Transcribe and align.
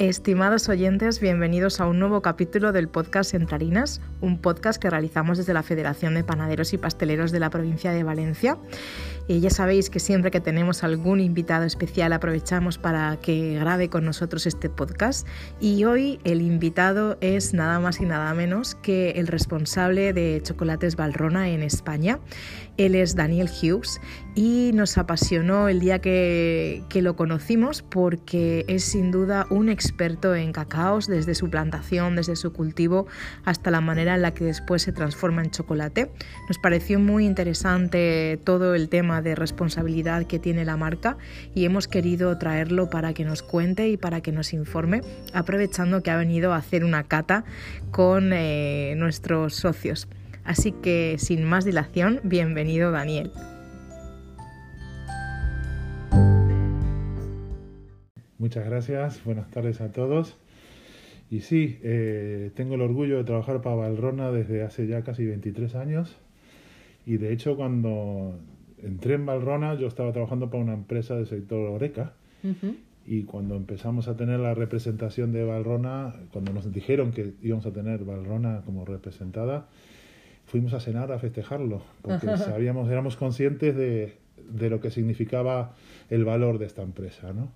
Estimados 0.00 0.68
oyentes, 0.68 1.20
bienvenidos 1.20 1.80
a 1.80 1.86
un 1.86 2.00
nuevo 2.00 2.20
capítulo 2.20 2.72
del 2.72 2.88
podcast 2.88 3.32
Entre 3.32 3.54
Harinas, 3.54 4.00
un 4.20 4.40
podcast 4.40 4.82
que 4.82 4.90
realizamos 4.90 5.38
desde 5.38 5.54
la 5.54 5.62
Federación 5.62 6.14
de 6.14 6.24
Panaderos 6.24 6.72
y 6.72 6.78
Pasteleros 6.78 7.30
de 7.30 7.38
la 7.38 7.48
provincia 7.48 7.92
de 7.92 8.02
Valencia. 8.02 8.58
Y 9.26 9.40
ya 9.40 9.48
sabéis 9.48 9.88
que 9.88 10.00
siempre 10.00 10.30
que 10.30 10.40
tenemos 10.40 10.84
algún 10.84 11.18
invitado 11.18 11.64
especial 11.64 12.12
aprovechamos 12.12 12.76
para 12.76 13.16
que 13.16 13.54
grabe 13.58 13.88
con 13.88 14.04
nosotros 14.04 14.46
este 14.46 14.68
podcast. 14.68 15.26
Y 15.60 15.84
hoy 15.84 16.20
el 16.24 16.42
invitado 16.42 17.16
es 17.22 17.54
nada 17.54 17.80
más 17.80 18.00
y 18.00 18.04
nada 18.04 18.34
menos 18.34 18.74
que 18.74 19.12
el 19.12 19.26
responsable 19.26 20.12
de 20.12 20.40
Chocolates 20.42 20.96
Valrona 20.96 21.48
en 21.48 21.62
España. 21.62 22.18
Él 22.76 22.94
es 22.96 23.14
Daniel 23.14 23.48
Hughes 23.48 24.00
y 24.34 24.72
nos 24.74 24.98
apasionó 24.98 25.68
el 25.68 25.80
día 25.80 26.00
que, 26.00 26.82
que 26.88 27.02
lo 27.02 27.16
conocimos 27.16 27.82
porque 27.82 28.64
es 28.68 28.84
sin 28.84 29.10
duda 29.10 29.46
un 29.48 29.68
experto 29.68 30.34
en 30.34 30.52
cacaos 30.52 31.06
desde 31.06 31.34
su 31.34 31.48
plantación, 31.48 32.16
desde 32.16 32.36
su 32.36 32.52
cultivo 32.52 33.06
hasta 33.44 33.70
la 33.70 33.80
manera 33.80 34.16
en 34.16 34.22
la 34.22 34.34
que 34.34 34.44
después 34.44 34.82
se 34.82 34.92
transforma 34.92 35.42
en 35.42 35.50
chocolate. 35.50 36.10
Nos 36.48 36.58
pareció 36.58 36.98
muy 36.98 37.24
interesante 37.24 38.40
todo 38.44 38.74
el 38.74 38.88
tema 38.88 39.13
de 39.22 39.34
responsabilidad 39.34 40.26
que 40.26 40.38
tiene 40.38 40.64
la 40.64 40.76
marca 40.76 41.16
y 41.54 41.64
hemos 41.64 41.88
querido 41.88 42.36
traerlo 42.38 42.90
para 42.90 43.12
que 43.14 43.24
nos 43.24 43.42
cuente 43.42 43.88
y 43.88 43.96
para 43.96 44.20
que 44.20 44.32
nos 44.32 44.52
informe, 44.52 45.00
aprovechando 45.32 46.02
que 46.02 46.10
ha 46.10 46.16
venido 46.16 46.52
a 46.52 46.56
hacer 46.56 46.84
una 46.84 47.04
cata 47.04 47.44
con 47.90 48.32
eh, 48.32 48.94
nuestros 48.96 49.54
socios. 49.54 50.08
Así 50.44 50.72
que 50.72 51.16
sin 51.18 51.44
más 51.44 51.64
dilación, 51.64 52.20
bienvenido 52.22 52.90
Daniel. 52.90 53.30
Muchas 58.38 58.66
gracias, 58.66 59.24
buenas 59.24 59.50
tardes 59.50 59.80
a 59.80 59.90
todos. 59.90 60.36
Y 61.30 61.40
sí, 61.40 61.78
eh, 61.82 62.50
tengo 62.54 62.74
el 62.74 62.82
orgullo 62.82 63.16
de 63.16 63.24
trabajar 63.24 63.62
para 63.62 63.76
Valrona 63.76 64.30
desde 64.30 64.62
hace 64.62 64.86
ya 64.86 65.02
casi 65.02 65.24
23 65.24 65.74
años. 65.76 66.16
Y 67.06 67.16
de 67.16 67.32
hecho, 67.32 67.56
cuando 67.56 68.38
entré 68.84 69.14
en 69.14 69.26
Valrona, 69.26 69.74
yo 69.74 69.86
estaba 69.86 70.12
trabajando 70.12 70.50
para 70.50 70.62
una 70.62 70.74
empresa 70.74 71.16
del 71.16 71.26
sector 71.26 71.68
Oreca. 71.68 72.12
Y 73.06 73.22
cuando 73.22 73.56
empezamos 73.56 74.08
a 74.08 74.16
tener 74.16 74.38
la 74.40 74.54
representación 74.54 75.32
de 75.32 75.44
Valrona, 75.44 76.14
cuando 76.32 76.52
nos 76.52 76.70
dijeron 76.72 77.12
que 77.12 77.32
íbamos 77.42 77.66
a 77.66 77.72
tener 77.72 78.04
Valrona 78.04 78.62
como 78.64 78.84
representada, 78.84 79.66
fuimos 80.46 80.74
a 80.74 80.80
cenar 80.80 81.10
a 81.10 81.18
festejarlo, 81.18 81.82
porque 82.02 82.26
sabíamos, 82.36 82.90
éramos 82.90 83.16
conscientes 83.16 83.74
de, 83.74 84.14
de, 84.50 84.70
lo 84.70 84.80
que 84.80 84.90
significaba 84.90 85.74
el 86.10 86.24
valor 86.24 86.58
de 86.58 86.66
esta 86.66 86.82
empresa, 86.82 87.32
¿no? 87.32 87.48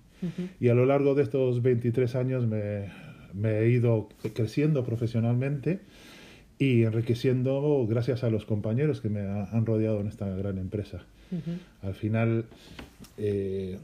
Y 0.59 0.67
a 0.67 0.73
lo 0.73 0.85
largo 0.85 1.15
de 1.15 1.23
estos 1.23 1.61
23 1.61 2.15
años 2.15 2.45
me, 2.45 2.89
me 3.33 3.59
he 3.59 3.69
ido 3.69 4.09
creciendo 4.33 4.83
profesionalmente 4.83 5.79
y 6.57 6.83
enriqueciendo 6.83 7.85
gracias 7.87 8.23
a 8.23 8.29
los 8.29 8.45
compañeros 8.45 8.99
que 8.99 9.09
me 9.09 9.21
han 9.21 9.65
rodeado 9.65 10.01
en 10.01 10.07
esta 10.07 10.27
gran 10.27 10.57
empresa. 10.57 11.05
Al 11.81 11.93
final 11.93 12.45
eh, 13.17 13.77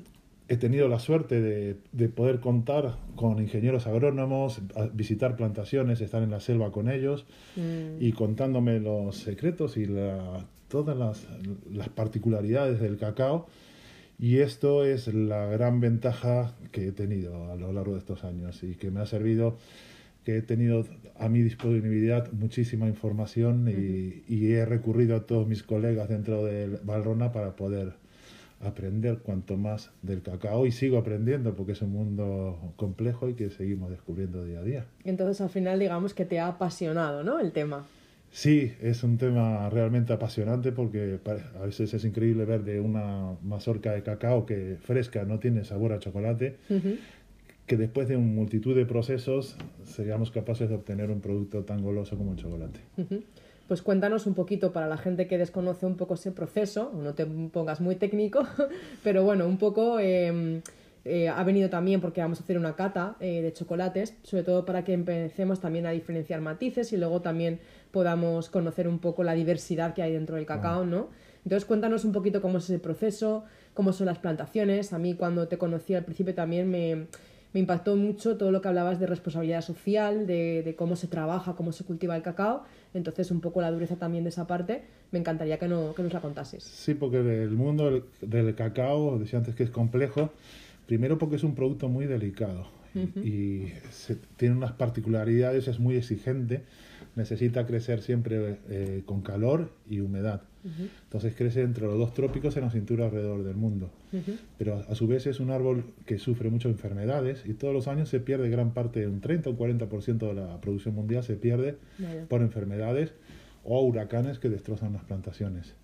he 0.48 0.58
tenido 0.58 0.88
la 0.88 1.00
suerte 1.00 1.42
de, 1.42 1.78
de, 1.92 2.10
poder 2.10 2.40
contar 2.40 2.98
con 3.16 3.40
ingenieros 3.40 3.88
agrónomos, 3.88 4.62
visitar 4.94 5.36
plantaciones, 5.36 6.02
estar 6.02 6.22
en 6.22 6.32
la 6.32 6.40
selva 6.40 6.72
con 6.72 6.90
ellos 6.90 7.26
mm. 7.56 8.04
y 8.04 8.12
contándome 8.14 8.80
los 8.80 9.18
secretos 9.18 9.78
y 9.78 9.86
la, 9.86 10.46
todas 10.68 10.98
las, 10.98 11.28
las, 11.72 11.90
particularidades 11.90 12.80
del 12.80 12.98
cacao. 12.98 13.48
Y 14.18 14.38
esto 14.38 14.86
es 14.86 15.14
la 15.14 15.46
gran 15.48 15.82
ventaja 15.82 16.56
que 16.72 16.88
he 16.88 16.92
tenido 16.92 17.52
a 17.52 17.56
lo 17.56 17.74
largo 17.74 17.94
de 17.94 18.00
estos 18.00 18.24
años 18.24 18.64
y 18.64 18.76
que 18.76 18.90
me 18.90 19.02
ha 19.02 19.06
servido 19.06 19.58
que 20.26 20.38
he 20.38 20.42
tenido 20.42 20.86
a 21.18 21.30
mi 21.30 21.42
disponibilidad 21.42 22.30
muchísima 22.34 22.88
información 22.88 23.68
y, 23.70 24.24
y, 24.28 24.52
he 24.52 24.66
recurrido 24.66 25.16
a 25.16 25.26
todos 25.26 25.48
mis 25.48 25.64
colegas 25.64 26.10
dentro 26.10 26.44
de 26.44 26.80
Valrona 26.84 27.32
para 27.32 27.56
poder 27.56 27.94
aprender 28.62 29.20
cuanto 29.20 29.58
más 29.58 29.92
del 30.02 30.22
cacao 30.22 30.66
y 30.66 30.72
sigo 30.72 30.98
aprendiendo 30.98 31.54
porque 31.56 31.74
es 31.74 31.82
un 31.82 31.92
mundo 31.92 32.74
complejo 32.76 33.30
y 33.30 33.36
que 33.36 33.50
seguimos 33.50 33.92
descubriendo 33.92 34.44
día 34.44 34.60
a 34.60 34.64
día. 34.64 34.86
Entonces 35.04 35.40
al 35.42 35.50
final 35.50 35.80
digamos 35.80 36.14
que 36.14 36.26
te 36.26 36.40
ha 36.40 36.48
apasionado, 36.48 37.24
¿no? 37.24 37.40
El 37.40 37.52
tema. 37.52 37.86
Sí, 38.32 38.74
es 38.82 39.04
un 39.04 39.18
tema 39.18 39.70
realmente 39.70 40.12
apasionante 40.12 40.74
porque 40.74 41.20
a 41.58 41.66
veces 41.66 41.94
es 41.94 42.04
increíble 42.04 42.44
ver 42.44 42.66
de 42.66 42.82
una 42.82 43.34
mazorca 43.42 43.94
de 43.94 44.04
cacao 44.04 44.46
que 44.46 44.78
fresca 44.82 45.24
no 45.24 45.40
tiene 45.40 45.64
sabor 45.64 45.94
a 45.94 46.00
chocolate, 46.00 46.58
que 47.66 47.78
después 47.78 48.08
de 48.08 48.18
multitud 48.18 48.76
de 48.76 48.86
procesos 48.86 49.56
seríamos 49.84 50.32
capaces 50.32 50.70
de 50.70 50.76
obtener 50.76 51.10
un 51.10 51.22
producto 51.22 51.64
tan 51.64 51.82
goloso 51.82 52.18
como 52.18 52.32
el 52.34 52.38
chocolate. 52.38 52.80
Pues 53.68 53.82
cuéntanos 53.82 54.28
un 54.28 54.36
poquito 54.36 54.72
para 54.72 54.88
la 54.88 54.98
gente 54.98 55.28
que 55.28 55.40
desconoce 55.40 55.88
un 55.88 55.96
poco 55.96 56.14
ese 56.14 56.32
proceso, 56.32 56.92
no 56.94 57.16
te 57.16 57.26
pongas 57.26 57.82
muy 57.82 57.96
técnico, 57.96 58.46
pero 59.04 59.24
bueno, 59.24 59.48
un 59.48 59.58
poco 59.58 60.00
em, 60.00 60.62
eh, 61.04 61.30
ha 61.30 61.44
venido 61.44 61.70
también 61.72 62.00
porque 62.02 62.22
vamos 62.22 62.40
a 62.40 62.44
hacer 62.44 62.60
una 62.60 62.76
cata 62.76 63.16
eh, 63.20 63.42
de 63.42 63.52
chocolates, 63.52 64.16
sobre 64.22 64.44
todo 64.44 64.66
para 64.66 64.84
que 64.84 64.94
empecemos 64.94 65.60
también 65.60 65.88
a 65.88 65.92
diferenciar 65.92 66.42
matices 66.42 66.94
y 66.94 66.98
luego 66.98 67.22
también 67.22 67.60
podamos 67.90 68.50
conocer 68.50 68.88
un 68.88 69.00
poco 69.00 69.24
la 69.24 69.34
diversidad 69.34 69.96
que 69.96 70.04
hay 70.04 70.14
dentro 70.14 70.36
del 70.36 70.46
cacao, 70.46 70.86
¿no? 70.86 71.10
Entonces 71.44 71.66
cuéntanos 71.66 72.06
un 72.06 72.12
poquito 72.12 72.42
cómo 72.42 72.60
es 72.60 72.66
ese 72.66 72.80
proceso, 72.80 73.46
cómo 73.74 73.94
son 73.94 74.08
las 74.08 74.18
plantaciones. 74.20 74.94
A 74.94 75.00
mí 75.00 75.14
cuando 75.14 75.48
te 75.48 75.58
conocí 75.58 75.94
al 75.94 76.04
principio 76.04 76.34
también 76.34 76.70
me 76.70 77.06
me 77.56 77.62
impactó 77.62 77.96
mucho 77.96 78.36
todo 78.36 78.52
lo 78.52 78.62
que 78.62 78.68
hablabas 78.68 79.00
de 79.00 79.08
responsabilidad 79.08 79.62
social, 79.62 80.28
de, 80.28 80.76
cómo 80.78 80.98
se 80.98 81.08
trabaja, 81.08 81.56
cómo 81.56 81.72
se 81.72 81.86
cultiva 81.86 82.14
el 82.14 82.22
cacao. 82.22 82.66
Entonces, 82.94 83.32
un 83.32 83.40
poco 83.40 83.62
la 83.62 83.72
dureza 83.72 83.96
también 83.96 84.26
de 84.26 84.30
esa 84.30 84.46
parte, 84.46 84.84
me 85.12 85.20
encantaría 85.20 85.58
que, 85.58 85.70
no, 85.70 85.96
que 85.96 86.04
nos 86.04 86.12
la 86.12 86.20
contases. 86.20 86.66
Sí, 86.66 86.96
porque 86.96 87.20
el 87.20 87.52
mundo 87.52 88.04
del, 88.20 88.56
cacao, 88.56 89.18
decía 89.18 89.40
antes 89.40 89.56
que 89.56 89.64
es 89.64 89.70
complejo, 89.70 90.32
primero 90.86 91.18
porque 91.18 91.38
es 91.38 91.46
un 91.46 91.56
producto 91.56 91.88
muy 91.88 92.08
delicado 92.08 92.68
y 92.94 93.68
tiene 94.36 94.56
unas 94.56 94.74
particularidades, 94.74 95.70
es 95.70 95.80
muy 95.80 95.96
exigente, 95.96 96.64
necesita 97.16 97.66
crecer 97.66 98.02
siempre 98.02 98.58
eh, 98.70 99.04
con 99.06 99.22
calor 99.22 99.72
y 99.90 100.02
humedad. 100.02 100.42
Entonces 101.04 101.36
crece 101.36 101.62
entre 101.62 101.86
los 101.86 101.98
dos 101.98 102.14
trópicos 102.14 102.58
en 102.58 102.64
la 102.64 102.72
cintura 102.72 103.06
alrededor 103.06 103.44
del 103.44 103.56
mundo. 103.56 103.92
Pero 104.58 104.84
a 104.88 104.96
su 104.96 105.08
vez 105.08 105.28
es 105.28 105.40
un 105.40 105.52
árbol 105.52 105.84
que 106.06 106.18
sufre 106.18 106.50
muchas 106.50 106.72
enfermedades 106.72 107.44
y 107.46 107.54
todos 107.54 107.74
los 107.74 107.88
años 107.88 108.10
se 108.10 108.20
pierde 108.20 108.50
gran 108.50 108.74
parte, 108.74 109.08
un 109.08 109.22
30 109.22 109.52
o 109.52 109.58
40% 109.58 110.18
de 110.28 110.34
la 110.34 110.60
producción 110.62 110.96
mundial 110.96 111.24
se 111.24 111.36
pierde 111.36 111.78
por 112.30 112.42
enfermedades 112.42 113.14
o 113.64 113.82
huracanes 113.82 114.40
que 114.40 114.50
destrozan 114.50 114.94
las 114.94 115.04
plantaciones. 115.04 115.76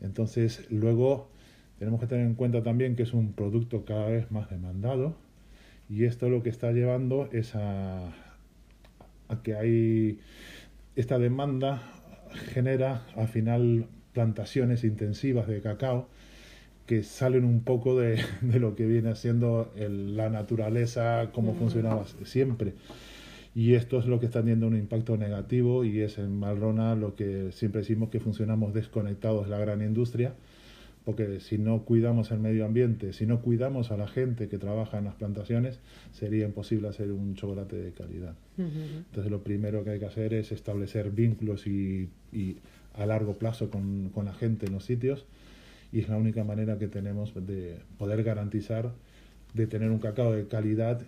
Entonces 0.00 0.66
luego 0.70 1.28
tenemos 1.78 2.00
que 2.00 2.06
tener 2.06 2.26
en 2.26 2.34
cuenta 2.34 2.62
también 2.62 2.96
que 2.96 3.04
es 3.04 3.12
un 3.12 3.32
producto 3.32 3.84
cada 3.84 4.08
vez 4.08 4.30
más 4.32 4.50
demandado 4.50 5.14
y 5.88 6.04
esto 6.04 6.28
lo 6.28 6.42
que 6.42 6.48
está 6.48 6.72
llevando 6.72 7.28
es 7.32 7.54
a, 7.54 8.08
a 9.28 9.42
que 9.42 9.54
hay 9.54 10.18
esta 10.96 11.18
demanda 11.18 11.82
genera 12.52 13.06
al 13.16 13.28
final 13.28 13.86
plantaciones 14.18 14.82
intensivas 14.82 15.46
de 15.46 15.60
cacao 15.60 16.08
que 16.86 17.04
salen 17.04 17.44
un 17.44 17.60
poco 17.60 17.96
de, 17.96 18.20
de 18.40 18.58
lo 18.58 18.74
que 18.74 18.84
viene 18.84 19.10
haciendo 19.10 19.72
la 19.76 20.28
naturaleza, 20.28 21.30
cómo 21.32 21.54
funcionaba 21.54 22.04
siempre. 22.24 22.72
Y 23.54 23.74
esto 23.74 24.00
es 24.00 24.06
lo 24.06 24.18
que 24.18 24.26
está 24.26 24.40
teniendo 24.40 24.66
un 24.66 24.76
impacto 24.76 25.16
negativo 25.16 25.84
y 25.84 26.00
es 26.00 26.18
en 26.18 26.36
Malrona 26.36 26.96
lo 26.96 27.14
que 27.14 27.52
siempre 27.52 27.82
decimos 27.82 28.08
que 28.08 28.18
funcionamos 28.18 28.74
desconectados 28.74 29.44
de 29.44 29.50
la 29.50 29.58
gran 29.58 29.82
industria, 29.82 30.34
porque 31.04 31.38
si 31.38 31.58
no 31.58 31.84
cuidamos 31.84 32.32
el 32.32 32.40
medio 32.40 32.64
ambiente, 32.64 33.12
si 33.12 33.24
no 33.24 33.40
cuidamos 33.40 33.92
a 33.92 33.96
la 33.96 34.08
gente 34.08 34.48
que 34.48 34.58
trabaja 34.58 34.98
en 34.98 35.04
las 35.04 35.14
plantaciones, 35.14 35.78
sería 36.10 36.44
imposible 36.44 36.88
hacer 36.88 37.12
un 37.12 37.36
chocolate 37.36 37.76
de 37.76 37.92
calidad. 37.92 38.34
Entonces 38.56 39.30
lo 39.30 39.44
primero 39.44 39.84
que 39.84 39.90
hay 39.90 40.00
que 40.00 40.06
hacer 40.06 40.34
es 40.34 40.50
establecer 40.50 41.12
vínculos 41.12 41.68
y, 41.68 42.08
y 42.32 42.56
a 42.98 43.06
largo 43.06 43.34
plazo 43.34 43.70
con, 43.70 44.10
con, 44.10 44.26
la 44.26 44.34
gente 44.34 44.66
en 44.66 44.72
los 44.72 44.84
sitios 44.84 45.26
y 45.92 46.00
es 46.00 46.08
la 46.08 46.16
única 46.16 46.44
manera 46.44 46.78
que 46.78 46.88
tenemos 46.88 47.32
de 47.34 47.78
poder 47.98 48.22
garantizar 48.22 48.92
de 49.54 49.66
tener 49.66 49.90
un 49.90 49.98
cacao 49.98 50.32
de 50.32 50.46
calidad 50.46 51.00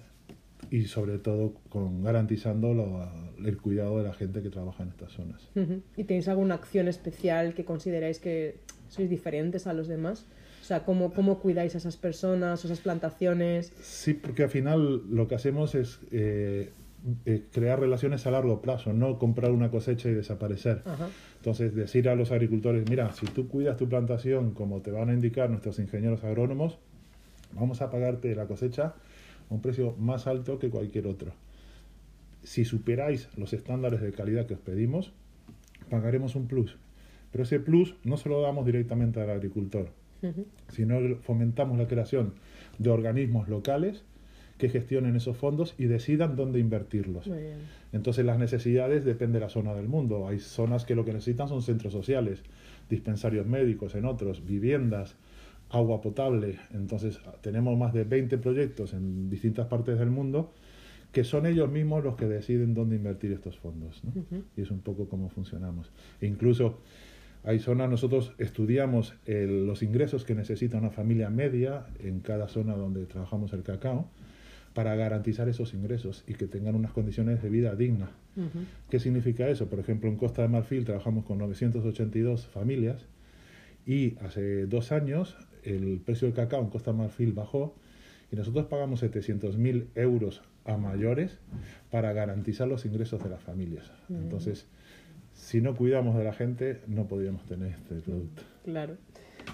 y 0.70 0.84
sobre 0.84 1.18
todo 1.18 1.54
con 1.68 2.02
garantizando 2.02 2.74
lo, 2.74 3.08
el 3.44 3.56
cuidado 3.58 3.98
de 3.98 4.04
la 4.04 4.12
gente 4.12 4.42
que 4.42 4.50
trabaja 4.50 4.82
en 4.82 4.90
estas 4.90 5.12
zonas. 5.12 5.48
¿Y 5.96 6.04
tenéis 6.04 6.28
alguna 6.28 6.54
acción 6.54 6.88
especial 6.88 7.54
que 7.54 7.64
consideráis 7.64 8.18
que 8.18 8.56
sois 8.88 9.08
diferentes 9.08 9.66
a 9.66 9.72
los 9.72 9.88
demás? 9.88 10.26
O 10.60 10.64
sea, 10.64 10.84
¿cómo, 10.84 11.12
cómo 11.12 11.40
cuidáis 11.40 11.74
a 11.74 11.78
esas 11.78 11.96
personas, 11.96 12.64
esas 12.64 12.80
plantaciones? 12.80 13.72
Sí, 13.80 14.14
porque 14.14 14.44
al 14.44 14.50
final 14.50 15.02
lo 15.10 15.26
que 15.26 15.34
hacemos 15.34 15.74
es 15.74 15.98
eh, 16.12 16.70
eh, 17.24 17.44
crear 17.50 17.80
relaciones 17.80 18.26
a 18.26 18.30
largo 18.30 18.60
plazo, 18.60 18.92
no 18.92 19.18
comprar 19.18 19.50
una 19.52 19.70
cosecha 19.70 20.10
y 20.10 20.14
desaparecer. 20.14 20.82
Entonces, 21.40 21.74
decir 21.74 22.06
a 22.10 22.14
los 22.14 22.32
agricultores, 22.32 22.84
mira, 22.90 23.14
si 23.14 23.24
tú 23.24 23.48
cuidas 23.48 23.78
tu 23.78 23.88
plantación 23.88 24.50
como 24.50 24.82
te 24.82 24.90
van 24.90 25.08
a 25.08 25.14
indicar 25.14 25.48
nuestros 25.48 25.78
ingenieros 25.78 26.22
agrónomos, 26.22 26.78
vamos 27.54 27.80
a 27.80 27.90
pagarte 27.90 28.34
la 28.34 28.46
cosecha 28.46 28.94
a 29.48 29.54
un 29.54 29.62
precio 29.62 29.96
más 29.98 30.26
alto 30.26 30.58
que 30.58 30.68
cualquier 30.68 31.06
otro. 31.06 31.32
Si 32.42 32.66
superáis 32.66 33.30
los 33.38 33.54
estándares 33.54 34.02
de 34.02 34.12
calidad 34.12 34.44
que 34.44 34.52
os 34.52 34.60
pedimos, 34.60 35.14
pagaremos 35.88 36.34
un 36.34 36.46
plus. 36.46 36.76
Pero 37.32 37.44
ese 37.44 37.58
plus 37.58 37.94
no 38.04 38.18
se 38.18 38.28
lo 38.28 38.42
damos 38.42 38.66
directamente 38.66 39.22
al 39.22 39.30
agricultor, 39.30 39.88
sino 40.68 41.16
fomentamos 41.22 41.78
la 41.78 41.88
creación 41.88 42.34
de 42.78 42.90
organismos 42.90 43.48
locales 43.48 44.04
que 44.60 44.68
gestionen 44.68 45.16
esos 45.16 45.36
fondos 45.36 45.74
y 45.78 45.86
decidan 45.86 46.36
dónde 46.36 46.60
invertirlos. 46.60 47.28
Entonces 47.92 48.24
las 48.24 48.38
necesidades 48.38 49.04
dependen 49.04 49.32
de 49.32 49.40
la 49.40 49.48
zona 49.48 49.74
del 49.74 49.88
mundo. 49.88 50.28
Hay 50.28 50.38
zonas 50.38 50.84
que 50.84 50.94
lo 50.94 51.04
que 51.04 51.14
necesitan 51.14 51.48
son 51.48 51.62
centros 51.62 51.92
sociales, 51.92 52.42
dispensarios 52.88 53.46
médicos 53.46 53.94
en 53.94 54.04
otros, 54.04 54.44
viviendas, 54.44 55.16
agua 55.70 56.00
potable. 56.00 56.58
Entonces 56.72 57.18
tenemos 57.40 57.76
más 57.78 57.94
de 57.94 58.04
20 58.04 58.38
proyectos 58.38 58.92
en 58.92 59.30
distintas 59.30 59.66
partes 59.66 59.98
del 59.98 60.10
mundo 60.10 60.52
que 61.10 61.24
son 61.24 61.46
ellos 61.46 61.68
mismos 61.68 62.04
los 62.04 62.14
que 62.14 62.26
deciden 62.26 62.72
dónde 62.72 62.94
invertir 62.94 63.32
estos 63.32 63.58
fondos. 63.58 64.00
Y 64.56 64.60
es 64.60 64.70
un 64.70 64.80
poco 64.80 65.08
cómo 65.08 65.28
funcionamos. 65.28 65.90
E 66.20 66.26
incluso 66.26 66.78
hay 67.42 67.58
zonas, 67.58 67.88
nosotros 67.88 68.34
estudiamos 68.36 69.14
los 69.26 69.82
ingresos 69.82 70.24
que 70.24 70.34
necesita 70.34 70.76
una 70.76 70.90
familia 70.90 71.30
media 71.30 71.86
en 71.98 72.20
cada 72.20 72.46
zona 72.46 72.76
donde 72.76 73.06
trabajamos 73.06 73.54
el 73.54 73.62
cacao 73.62 74.10
para 74.74 74.94
garantizar 74.94 75.48
esos 75.48 75.74
ingresos 75.74 76.24
y 76.26 76.34
que 76.34 76.46
tengan 76.46 76.74
unas 76.74 76.92
condiciones 76.92 77.42
de 77.42 77.50
vida 77.50 77.74
dignas. 77.74 78.10
¿Qué 78.88 78.98
significa 79.00 79.48
eso? 79.48 79.68
Por 79.68 79.80
ejemplo, 79.80 80.08
en 80.08 80.16
Costa 80.16 80.42
de 80.42 80.48
Marfil 80.48 80.84
trabajamos 80.84 81.24
con 81.24 81.38
982 81.38 82.46
familias 82.46 83.06
y 83.86 84.16
hace 84.20 84.66
dos 84.66 84.92
años 84.92 85.36
el 85.64 86.00
precio 86.04 86.26
del 86.28 86.34
cacao 86.34 86.62
en 86.62 86.70
Costa 86.70 86.92
de 86.92 86.98
Marfil 86.98 87.32
bajó 87.32 87.74
y 88.32 88.36
nosotros 88.36 88.66
pagamos 88.66 89.02
700.000 89.02 89.86
euros 89.96 90.42
a 90.64 90.76
mayores 90.76 91.38
para 91.90 92.12
garantizar 92.12 92.68
los 92.68 92.84
ingresos 92.86 93.22
de 93.22 93.30
las 93.30 93.42
familias. 93.42 93.90
Entonces, 94.08 94.66
si 95.34 95.60
no 95.60 95.74
cuidamos 95.74 96.16
de 96.16 96.24
la 96.24 96.32
gente, 96.32 96.80
no 96.86 97.08
podríamos 97.08 97.44
tener 97.46 97.70
este 97.72 97.96
producto. 97.96 98.42
Claro. 98.64 98.96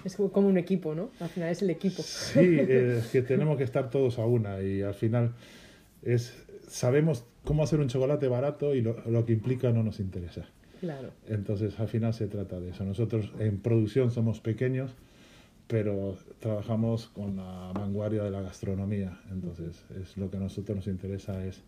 Es 0.03 0.15
como 0.15 0.47
un 0.47 0.57
equipo, 0.57 0.95
¿no? 0.95 1.11
Al 1.19 1.29
final 1.29 1.49
es 1.49 1.61
el 1.61 1.69
equipo. 1.69 2.01
Sí, 2.01 2.59
es 2.59 3.07
que 3.07 3.21
tenemos 3.21 3.57
que 3.57 3.63
estar 3.63 3.89
todos 3.89 4.19
a 4.19 4.25
una 4.25 4.61
y 4.61 4.81
al 4.81 4.93
final 4.93 5.33
es 6.03 6.33
sabemos 6.67 7.25
cómo 7.43 7.63
hacer 7.63 7.79
un 7.79 7.87
chocolate 7.87 8.27
barato 8.27 8.75
y 8.75 8.81
lo, 8.81 9.01
lo 9.05 9.25
que 9.25 9.33
implica 9.33 9.71
no 9.71 9.83
nos 9.83 9.99
interesa. 9.99 10.45
Claro. 10.79 11.11
Entonces, 11.27 11.79
al 11.79 11.87
final 11.87 12.13
se 12.13 12.27
trata 12.27 12.59
de 12.59 12.69
eso. 12.69 12.83
Nosotros 12.83 13.31
en 13.39 13.57
producción 13.59 14.11
somos 14.11 14.39
pequeños, 14.39 14.91
pero 15.67 16.17
trabajamos 16.39 17.07
con 17.07 17.37
la 17.37 17.71
vanguardia 17.73 18.23
de 18.23 18.31
la 18.31 18.41
gastronomía. 18.41 19.19
Entonces, 19.31 19.83
es 19.99 20.17
lo 20.17 20.29
que 20.29 20.37
a 20.37 20.39
nosotros 20.39 20.75
nos 20.75 20.87
interesa 20.87 21.43
es 21.45 21.63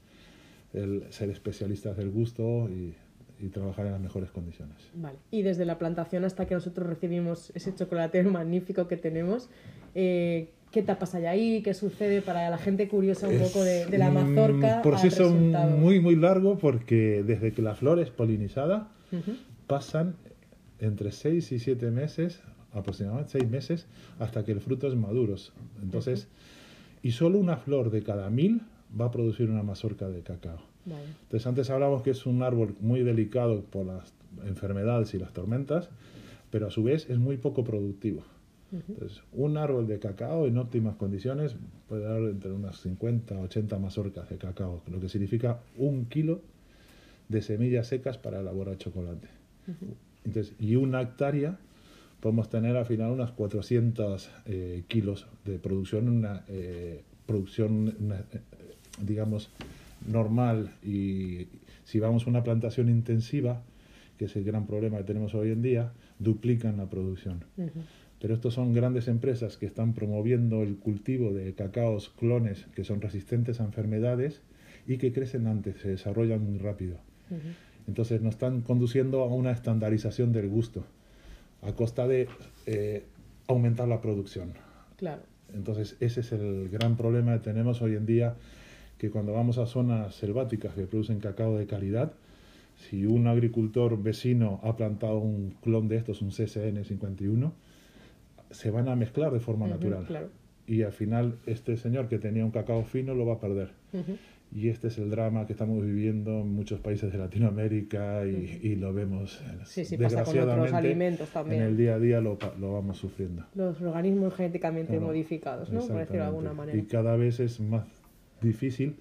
el 0.74 1.06
ser 1.10 1.30
especialistas 1.31 1.98
del 1.98 2.12
gusto 2.12 2.69
y 2.69 2.94
y 3.39 3.47
trabajar 3.47 3.86
en 3.86 3.94
las 3.94 4.01
mejores 4.01 4.31
condiciones. 4.31 4.75
Vale. 4.94 5.18
Y 5.31 5.41
desde 5.41 5.65
la 5.65 5.77
plantación 5.77 6.25
hasta 6.25 6.45
que 6.45 6.56
nosotros 6.56 6.88
recibimos 6.88 7.51
ese 7.56 7.74
chocolate 7.74 8.24
magnífico 8.24 8.88
que 8.88 8.97
tenemos, 8.97 9.50
eh, 9.95 10.50
¿qué 10.71 10.81
etapas 10.81 11.15
hay 11.15 11.25
ahí? 11.25 11.62
¿Qué 11.62 11.74
sucede 11.74 12.21
para 12.21 12.50
la 12.50 12.57
gente 12.57 12.88
curiosa 12.88 13.27
un 13.27 13.39
poco 13.39 13.63
de, 13.63 13.97
la 13.97 14.09
mazorca? 14.12 14.77
Un 14.77 14.81
proceso 14.81 15.31
muy, 15.31 16.00
muy 16.00 16.15
largo 16.15 16.57
porque 16.57 17.24
desde 17.24 17.53
que 17.53 17.62
la 17.62 17.75
flor 17.75 18.00
es 18.00 18.09
polinizada 18.09 18.89
pasan 19.68 20.15
entre 20.80 21.12
6 21.12 21.51
y 21.51 21.59
7 21.59 21.91
meses, 21.91 22.41
aproximadamente 22.74 23.31
6 23.39 23.50
meses, 23.50 23.88
hasta 24.19 24.44
que 24.44 24.51
el 24.51 24.62
fruto 24.62 24.88
es 24.88 24.95
maduro. 24.95 25.36
Entonces, 25.81 26.27
y 27.01 27.12
solo 27.12 27.39
una 27.39 27.57
flor 27.57 27.91
de 27.91 28.03
cada 28.03 28.30
mil 28.30 28.62
va 29.00 29.06
a 29.06 29.12
producir 29.12 29.50
una 29.50 29.63
mazorca 29.63 30.09
de 30.09 30.21
cacao. 30.21 30.69
Entonces 31.24 31.47
antes 31.47 31.69
hablamos 31.69 32.01
que 32.01 32.12
es 32.12 32.25
un 32.25 32.44
árbol 32.44 32.75
muy 32.80 33.03
delicado 33.03 33.62
por 33.62 33.86
las 33.86 34.13
enfermedades 34.45 35.13
y 35.13 35.19
las 35.19 35.33
tormentas, 35.33 35.89
pero 36.51 36.68
a 36.68 36.71
su 36.71 36.83
vez 36.83 37.09
es 37.09 37.18
muy 37.18 37.38
poco 37.38 37.63
productivo. 37.63 38.24
Entonces, 38.71 39.24
un 39.33 39.57
árbol 39.57 39.88
de 39.88 39.97
cacao 39.97 40.45
en 40.45 40.57
óptimas 40.59 40.95
condiciones 40.95 41.56
puede 41.88 42.03
dar 42.03 42.21
entre 42.21 42.51
unas 42.51 42.80
50 42.81 43.36
a 43.36 43.41
80 43.41 43.80
mazorcas 43.80 44.30
de 44.30 44.38
cacao, 44.38 44.83
lo 44.91 45.00
que 45.00 45.09
significa 45.09 45.59
un 45.75 46.06
kilo 46.06 46.41
de 47.30 47.41
semillas 47.41 47.88
secas 47.88 48.19
para 48.19 48.41
elaborar 48.41 48.77
chocolate. 48.77 49.27
Entonces, 50.24 50.53
y 50.59 50.75
una 50.75 51.01
hectárea 51.01 51.57
podemos 52.19 52.50
tener 52.50 52.75
al 52.75 52.86
final 52.86 53.12
unas 53.12 53.31
400 53.31 54.30
eh, 54.45 54.83
kilos 54.88 55.25
de 55.45 55.57
producción, 55.57 56.09
una 56.09 56.44
eh, 56.47 57.01
producción, 57.25 57.95
eh, 58.33 58.39
digamos, 59.01 59.50
normal 60.07 60.72
y 60.84 61.48
si 61.84 62.00
vamos 62.00 62.25
a 62.25 62.30
una 62.30 62.44
plantación 62.44 62.90
intensiva, 62.90 63.62
que 64.18 64.25
es 64.25 64.36
el 64.36 64.44
gran 64.44 64.68
problema 64.68 64.98
que 64.98 65.04
tenemos 65.04 65.34
hoy 65.34 65.51
en 65.51 65.62
día, 65.62 65.92
duplican 66.19 66.78
la 66.78 66.90
producción. 66.90 67.44
Pero 68.19 68.34
estos 68.34 68.54
son 68.54 68.74
grandes 68.74 69.07
empresas 69.07 69.57
que 69.57 69.66
están 69.66 69.94
promoviendo 69.94 70.62
el 70.62 70.75
cultivo 70.75 71.34
de 71.34 71.54
cacaos 71.54 72.10
clones 72.10 72.68
que 72.75 72.84
son 72.84 73.01
resistentes 73.01 73.62
a 73.62 73.66
enfermedades 73.66 74.42
y 74.88 74.98
que 74.98 75.13
crecen 75.13 75.48
antes, 75.48 75.78
se 75.78 75.90
desarrollan 75.90 76.44
muy 76.44 76.57
rápido. 76.57 76.98
Entonces 77.88 78.22
nos 78.22 78.36
están 78.36 78.62
conduciendo 78.62 79.24
a 79.24 79.34
una 79.34 79.51
estandarización 79.51 80.31
del 80.31 80.50
gusto 80.50 80.84
a 81.62 81.74
costa 81.74 82.07
de 82.07 82.28
eh, 82.66 83.04
aumentar 83.48 83.88
la 83.88 84.01
producción. 84.01 84.54
Claro. 84.98 85.22
Entonces 85.54 85.98
ese 86.00 86.22
es 86.22 86.31
el 86.31 86.69
gran 86.69 86.98
problema 86.98 87.34
que 87.34 87.40
tenemos 87.40 87.81
hoy 87.81 87.96
en 87.96 88.06
día 88.06 88.36
que 89.00 89.10
cuando 89.10 89.34
vamos 89.34 89.57
a 89.57 89.66
zonas 89.66 90.13
selváticas 90.13 90.75
que 90.75 90.86
producen 90.86 91.19
cacao 91.19 91.57
de 91.57 91.66
calidad, 91.66 92.12
si 92.75 93.06
un 93.06 93.28
agricultor 93.28 94.01
vecino 94.01 94.60
ha 94.62 94.75
plantado 94.75 95.19
un 95.19 95.56
clon 95.63 95.88
de 95.88 95.96
estos, 95.96 96.22
un 96.22 96.30
CSN 96.30 96.84
51, 96.84 97.54
se 98.51 98.72
van 98.72 98.90
a 98.90 98.96
mezclar 98.96 99.31
de 99.31 99.40
forma 99.40 99.68
natural. 99.68 100.30
Y 100.68 100.84
al 100.84 100.92
final 100.92 101.38
este 101.46 101.78
señor 101.78 102.10
que 102.10 102.19
tenía 102.19 102.46
un 102.46 102.51
cacao 102.51 102.84
fino 102.84 103.16
lo 103.16 103.25
va 103.25 103.36
a 103.36 103.40
perder. 103.40 103.72
Y 104.51 104.68
este 104.68 104.88
es 104.88 104.98
el 104.98 105.12
drama 105.12 105.46
que 105.46 105.54
estamos 105.54 105.84
viviendo 105.84 106.42
en 106.42 106.54
muchos 106.54 106.80
países 106.81 107.12
de 107.12 107.19
Latinoamérica 107.19 108.25
y, 108.25 108.75
lo 108.75 108.94
vemos 108.94 109.42
sí, 109.63 109.86
sí, 109.86 109.96
desgraciadamente 109.96 110.75
alimentos 110.75 111.30
también. 111.30 111.62
en 111.62 111.68
el 111.68 111.78
día 111.78 111.96
a 111.96 112.00
día 112.00 112.19
lo, 112.19 112.38
lo 112.60 112.74
vamos 112.74 112.98
sufriendo. 112.98 113.46
Los 113.56 113.81
organismos 113.81 114.34
genéticamente 114.36 115.00
modificados, 115.00 115.72
¿no? 115.72 115.81
Por 115.81 115.98
decirlo 115.98 116.22
de 116.22 116.28
alguna 116.28 116.54
manera. 116.54 116.78
Y 116.78 116.84
cada 116.84 117.15
vez 117.15 117.39
es 117.39 117.60
más 117.60 117.99
difícil 118.41 118.96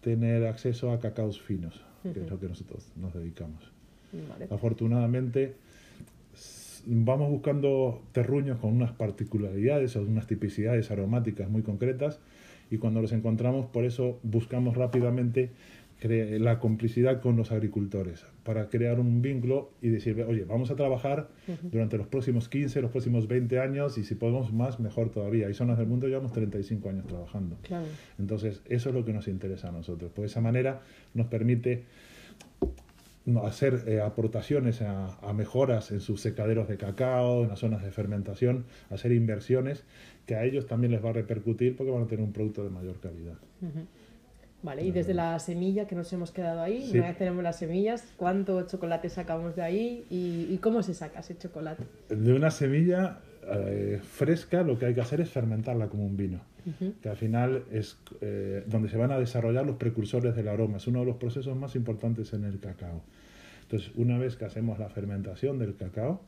tener 0.00 0.46
acceso 0.46 0.92
a 0.92 1.00
cacaos 1.00 1.40
finos, 1.40 1.80
que 2.02 2.20
es 2.20 2.30
lo 2.30 2.38
que 2.38 2.48
nosotros 2.48 2.86
nos 2.96 3.14
dedicamos. 3.14 3.70
Afortunadamente, 4.50 5.54
vamos 6.86 7.30
buscando 7.30 8.02
terruños 8.12 8.58
con 8.58 8.74
unas 8.74 8.92
particularidades 8.92 9.96
o 9.96 10.02
unas 10.02 10.26
tipicidades 10.26 10.90
aromáticas 10.90 11.48
muy 11.48 11.62
concretas 11.62 12.18
y 12.70 12.78
cuando 12.78 13.02
los 13.02 13.12
encontramos, 13.12 13.66
por 13.66 13.84
eso 13.84 14.18
buscamos 14.22 14.76
rápidamente 14.76 15.50
la 16.08 16.58
complicidad 16.58 17.20
con 17.20 17.36
los 17.36 17.52
agricultores 17.52 18.24
para 18.44 18.68
crear 18.68 18.98
un 18.98 19.22
vínculo 19.22 19.70
y 19.80 19.88
decir, 19.88 20.20
oye, 20.22 20.44
vamos 20.44 20.70
a 20.70 20.76
trabajar 20.76 21.28
durante 21.62 21.96
los 21.96 22.06
próximos 22.06 22.48
15, 22.48 22.82
los 22.82 22.90
próximos 22.90 23.28
20 23.28 23.60
años 23.60 23.98
y 23.98 24.04
si 24.04 24.14
podemos 24.14 24.52
más, 24.52 24.80
mejor 24.80 25.10
todavía. 25.10 25.46
Hay 25.46 25.54
zonas 25.54 25.78
del 25.78 25.86
mundo 25.86 26.08
llevamos 26.08 26.32
35 26.32 26.88
años 26.88 27.06
trabajando. 27.06 27.56
Entonces, 28.18 28.62
eso 28.68 28.88
es 28.88 28.94
lo 28.94 29.04
que 29.04 29.12
nos 29.12 29.28
interesa 29.28 29.68
a 29.68 29.72
nosotros. 29.72 30.10
Pues 30.14 30.22
de 30.22 30.32
esa 30.32 30.40
manera 30.40 30.82
nos 31.14 31.26
permite 31.26 31.84
hacer 33.44 33.84
eh, 33.86 34.00
aportaciones 34.00 34.82
a, 34.82 35.32
mejoras 35.32 35.92
en 35.92 36.00
sus 36.00 36.20
secaderos 36.20 36.68
de 36.68 36.76
cacao, 36.76 37.42
en 37.42 37.48
las 37.48 37.60
zonas 37.60 37.82
de 37.82 37.90
fermentación, 37.90 38.64
hacer 38.90 39.12
inversiones 39.12 39.84
que 40.26 40.34
a 40.34 40.44
ellos 40.44 40.66
también 40.66 40.92
les 40.92 41.04
va 41.04 41.10
a 41.10 41.12
repercutir 41.12 41.76
porque 41.76 41.92
van 41.92 42.02
a 42.02 42.06
tener 42.06 42.24
un 42.24 42.32
producto 42.32 42.64
de 42.64 42.70
mayor 42.70 43.00
calidad. 43.00 43.38
Vale, 44.62 44.84
y 44.84 44.92
desde 44.92 45.12
la 45.12 45.38
semilla 45.40 45.86
que 45.86 45.96
nos 45.96 46.12
hemos 46.12 46.30
quedado 46.30 46.62
ahí, 46.62 46.88
una 46.94 47.08
vez 47.08 47.18
tenemos 47.18 47.42
las 47.42 47.58
semillas, 47.58 48.04
¿cuánto 48.16 48.62
chocolate 48.66 49.08
sacamos 49.08 49.56
de 49.56 49.62
ahí 49.62 50.06
y, 50.08 50.56
cómo 50.58 50.82
se 50.82 50.94
saca 50.94 51.20
ese 51.20 51.36
chocolate? 51.36 51.82
De 52.08 52.32
una 52.32 52.50
semilla 52.50 53.18
eh, 53.44 54.00
fresca 54.02 54.62
lo 54.62 54.78
que 54.78 54.86
hay 54.86 54.94
que 54.94 55.00
hacer 55.00 55.20
es 55.20 55.30
fermentarla 55.30 55.88
como 55.88 56.06
un 56.06 56.16
vino, 56.16 56.40
que 57.02 57.08
al 57.08 57.16
final 57.16 57.64
es 57.72 57.98
eh, 58.20 58.62
donde 58.68 58.88
se 58.88 58.96
van 58.96 59.10
a 59.10 59.18
desarrollar 59.18 59.66
los 59.66 59.76
precursores 59.76 60.36
del 60.36 60.46
aroma, 60.46 60.76
es 60.76 60.86
uno 60.86 61.00
de 61.00 61.06
los 61.06 61.16
procesos 61.16 61.56
más 61.56 61.74
importantes 61.74 62.32
en 62.32 62.44
el 62.44 62.60
cacao. 62.60 63.02
Entonces, 63.62 63.90
una 63.96 64.18
vez 64.18 64.36
que 64.36 64.44
hacemos 64.44 64.78
la 64.78 64.88
fermentación 64.90 65.58
del 65.58 65.74
cacao, 65.74 66.20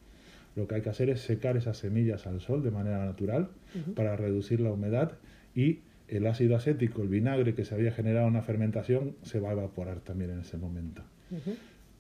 lo 0.57 0.67
que 0.67 0.77
hay 0.77 0.83
que 0.83 0.91
hacer 0.91 1.11
es 1.11 1.21
secar 1.21 1.57
esas 1.57 1.77
semillas 1.77 2.27
al 2.27 2.41
sol 2.41 2.63
de 2.63 2.71
manera 2.71 3.05
natural 3.05 3.49
para 3.95 4.17
reducir 4.17 4.61
la 4.61 4.73
humedad 4.73 5.13
y 5.55 5.81
el 6.09 6.27
ácido 6.27 6.57
acético, 6.57 7.03
el 7.03 7.09
vinagre 7.09 7.55
que 7.55 7.65
se 7.65 7.75
había 7.75 7.93
generado 7.93 8.29
en 8.29 8.35
la 8.35 8.43
fermentación, 8.43 9.17
se 9.23 9.41
va 9.41 9.51
a 9.51 9.53
evaporar 9.53 10.01
también 10.01 10.31
en 10.31 10.41
ese 10.41 10.57
momento. 10.57 11.03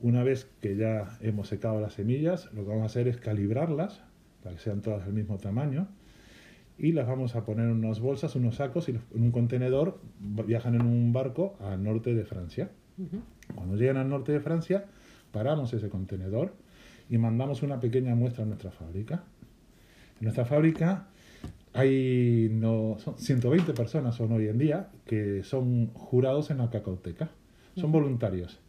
Una 0.00 0.23
vez 0.23 0.49
que 0.61 0.76
ya 0.76 1.18
hemos 1.20 1.49
secado 1.49 1.80
las 1.80 1.94
semillas, 1.94 2.52
lo 2.52 2.62
que 2.62 2.68
vamos 2.68 2.82
a 2.82 2.87
hacer 2.87 3.08
es 3.08 3.16
calibrarlas 3.16 4.02
para 4.42 4.56
que 4.56 4.61
sean 4.61 4.82
todas 4.82 5.04
del 5.04 5.14
mismo 5.14 5.38
tamaño 5.38 5.88
y 6.76 6.92
las 6.92 7.06
vamos 7.06 7.37
a 7.37 7.44
poner 7.44 7.66
en 7.66 7.84
unas 7.84 8.00
bolsas, 8.00 8.34
unos 8.34 8.56
sacos 8.56 8.88
y 8.88 8.92
en 8.92 9.00
un 9.14 9.30
contenedor 9.30 10.00
viajan 10.18 10.75
en 10.75 10.82
un 10.82 11.12
barco 11.12 11.56
al 11.61 11.82
norte 11.82 12.14
de 12.14 12.25
Francia. 12.25 12.70
Cuando 13.54 13.76
llegan 13.76 13.96
al 13.96 14.08
norte 14.08 14.32
de 14.32 14.40
Francia, 14.40 14.84
paramos 15.32 15.73
ese 15.73 15.88
contenedor 15.88 16.52
y 17.08 17.18
mandamos 17.18 17.62
una 17.62 17.80
pequeña 17.80 18.14
muestra 18.14 18.44
a 18.44 18.46
nuestra 18.46 18.70
fábrica. 18.70 19.25
En 20.20 20.25
nuestra 20.25 20.44
fábrica 20.44 21.08
hay 21.74 22.48
no, 22.52 22.96
son 23.00 23.18
120 23.18 23.74
personas 23.74 24.14
son 24.14 24.32
hoy 24.32 24.46
en 24.46 24.58
día 24.58 24.90
que 25.06 25.42
son 25.42 25.88
jurados 25.92 26.50
en 26.50 26.58
la 26.58 26.70
cacauteca. 26.70 27.30
Son 27.76 27.90
voluntarios. 27.90 28.60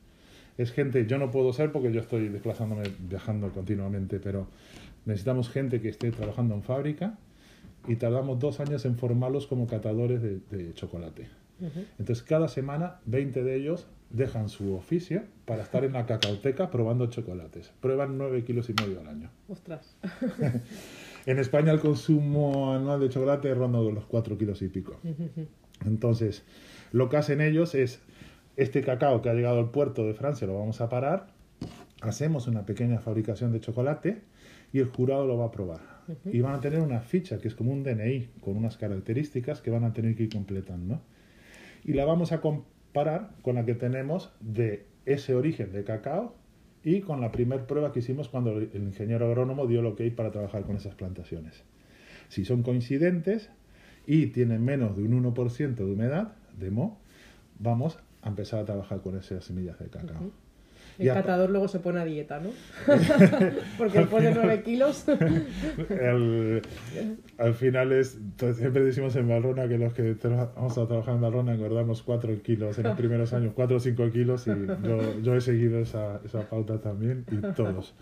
Es 0.58 0.72
gente, 0.72 1.06
yo 1.06 1.20
no 1.20 1.30
puedo 1.30 1.54
ser 1.54 1.72
porque 1.72 1.94
yo 1.94 2.02
estoy 2.02 2.30
desplazándome, 2.30 2.84
viajando 3.08 3.50
continuamente, 3.50 4.20
pero 4.20 4.48
necesitamos 5.06 5.50
gente 5.50 5.80
que 5.80 5.90
esté 5.90 6.12
trabajando 6.12 6.56
en 6.56 6.64
fábrica 6.64 7.20
y 7.88 7.98
tardamos 7.98 8.40
dos 8.40 8.60
años 8.60 8.84
en 8.86 8.98
formarlos 8.98 9.46
como 9.46 9.68
catadores 9.68 10.24
de, 10.24 10.74
chocolate. 10.74 11.28
Entonces, 12.00 12.24
cada 12.24 12.48
semana, 12.48 13.00
20 13.06 13.44
de 13.44 13.56
ellos 13.56 13.88
dejan 14.10 14.50
su 14.50 14.76
oficio 14.76 15.24
para 15.46 15.62
estar 15.62 15.84
en 15.84 15.94
la 15.94 16.06
cacauteca 16.06 16.72
probando 16.72 17.08
chocolates. 17.08 17.72
Prueban 17.82 18.18
9 18.18 18.44
kilos 18.44 18.70
y 18.70 18.74
medio 18.74 19.00
al 19.02 19.08
año. 19.08 19.30
Ostras. 19.48 19.96
en 21.26 21.40
España 21.40 21.72
el 21.72 21.80
consumo 21.80 22.74
anual 22.74 23.00
de 23.00 23.10
chocolate 23.10 23.54
ronda 23.54 23.80
los 23.80 24.06
4 24.06 24.38
kilos 24.38 24.62
y 24.62 24.70
pico. 24.70 25.00
Entonces, 25.86 26.44
lo 26.92 27.10
que 27.10 27.18
hacen 27.18 27.42
ellos 27.42 27.76
es, 27.76 28.02
este 28.58 28.82
cacao 28.82 29.22
que 29.22 29.30
ha 29.30 29.34
llegado 29.34 29.60
al 29.60 29.72
puerto 29.72 30.06
de 30.06 30.14
Francia 30.14 30.48
lo 30.48 30.58
vamos 30.58 30.80
a 30.82 30.90
parar, 30.90 31.28
hacemos 32.02 32.48
una 32.48 32.66
pequeña 32.66 33.00
fabricación 33.00 33.52
de 33.52 33.60
chocolate 33.60 34.22
y 34.72 34.80
el 34.80 34.88
jurado 34.88 35.26
lo 35.26 35.38
va 35.38 35.46
a 35.46 35.52
probar 35.52 35.82
y 36.26 36.42
van 36.42 36.54
a 36.54 36.60
tener 36.60 36.80
una 36.82 37.02
ficha 37.02 37.40
que 37.40 37.48
es 37.48 37.56
como 37.56 37.72
un 37.72 37.84
DNI 37.84 38.30
con 38.42 38.56
unas 38.58 38.78
características 38.78 39.62
que 39.62 39.72
van 39.72 39.84
a 39.84 39.94
tener 39.94 40.16
que 40.16 40.24
ir 40.24 40.30
completando. 40.30 41.02
Y 41.84 41.94
la 41.94 42.06
vamos 42.06 42.32
a 42.32 42.42
comparar 42.42 43.32
con 43.42 43.56
la 43.56 43.66
que 43.66 43.76
tenemos 43.76 44.32
de 44.40 44.86
ese 45.06 45.36
origen 45.36 45.72
de 45.72 45.84
cacao 45.84 46.36
y 46.86 47.02
con 47.02 47.20
la 47.20 47.32
primera 47.32 47.66
prueba 47.66 47.92
que 47.92 48.00
hicimos 48.00 48.30
cuando 48.30 48.52
el 48.60 48.70
ingeniero 48.76 49.26
agrónomo 49.26 49.66
dio 49.66 49.82
lo 49.82 49.96
que 49.96 50.04
hay 50.04 50.12
para 50.12 50.32
trabajar 50.32 50.64
con 50.64 50.78
esas 50.78 50.94
plantaciones. 50.94 51.64
Si 52.30 52.46
son 52.46 52.62
coincidentes 52.62 53.50
y 54.06 54.28
tienen 54.28 54.64
menos 54.64 54.96
de 54.96 55.02
un 55.02 55.24
1% 55.34 55.76
de 55.76 55.84
humedad, 55.84 56.36
de 56.58 56.70
mo, 56.70 57.00
vamos 57.58 57.98
a 58.22 58.30
empezar 58.30 58.60
a 58.60 58.66
trabajar 58.66 59.02
con 59.02 59.18
esas 59.18 59.44
semillas 59.44 59.80
de 59.80 59.90
cacao. 59.90 60.32
El 60.98 61.14
catador 61.14 61.50
luego 61.50 61.68
se 61.68 61.80
pone 61.80 62.00
a 62.00 62.06
dieta, 62.06 62.40
¿no? 62.40 62.50
Porque 63.78 64.00
después 64.00 64.24
de 64.24 64.34
9 64.34 64.64
kilos. 64.64 65.06
al 67.38 67.54
final 67.54 67.92
es. 67.92 68.18
Siempre 68.38 68.84
decimos 68.84 69.16
en 69.16 69.28
Balrona 69.28 69.68
que 69.68 69.78
los 69.78 69.94
que 69.94 70.16
vamos 70.24 70.78
a 70.78 70.88
trabajar 70.88 71.16
en 71.16 71.22
Balrona 71.22 71.54
engordamos 71.54 72.02
4 72.04 72.42
kilos 72.42 72.78
en 72.78 72.84
los 72.86 72.98
primeros 72.98 73.34
años, 73.34 73.54
4 73.56 73.78
o 73.78 73.80
5 73.80 74.10
kilos, 74.12 74.48
y 74.48 74.52
yo, 74.84 75.20
yo 75.22 75.36
he 75.36 75.42
seguido 75.42 75.80
esa, 75.80 76.22
esa, 76.24 76.48
pauta 76.50 76.80
también, 76.80 77.26
y 77.32 77.38
todos. 77.54 77.94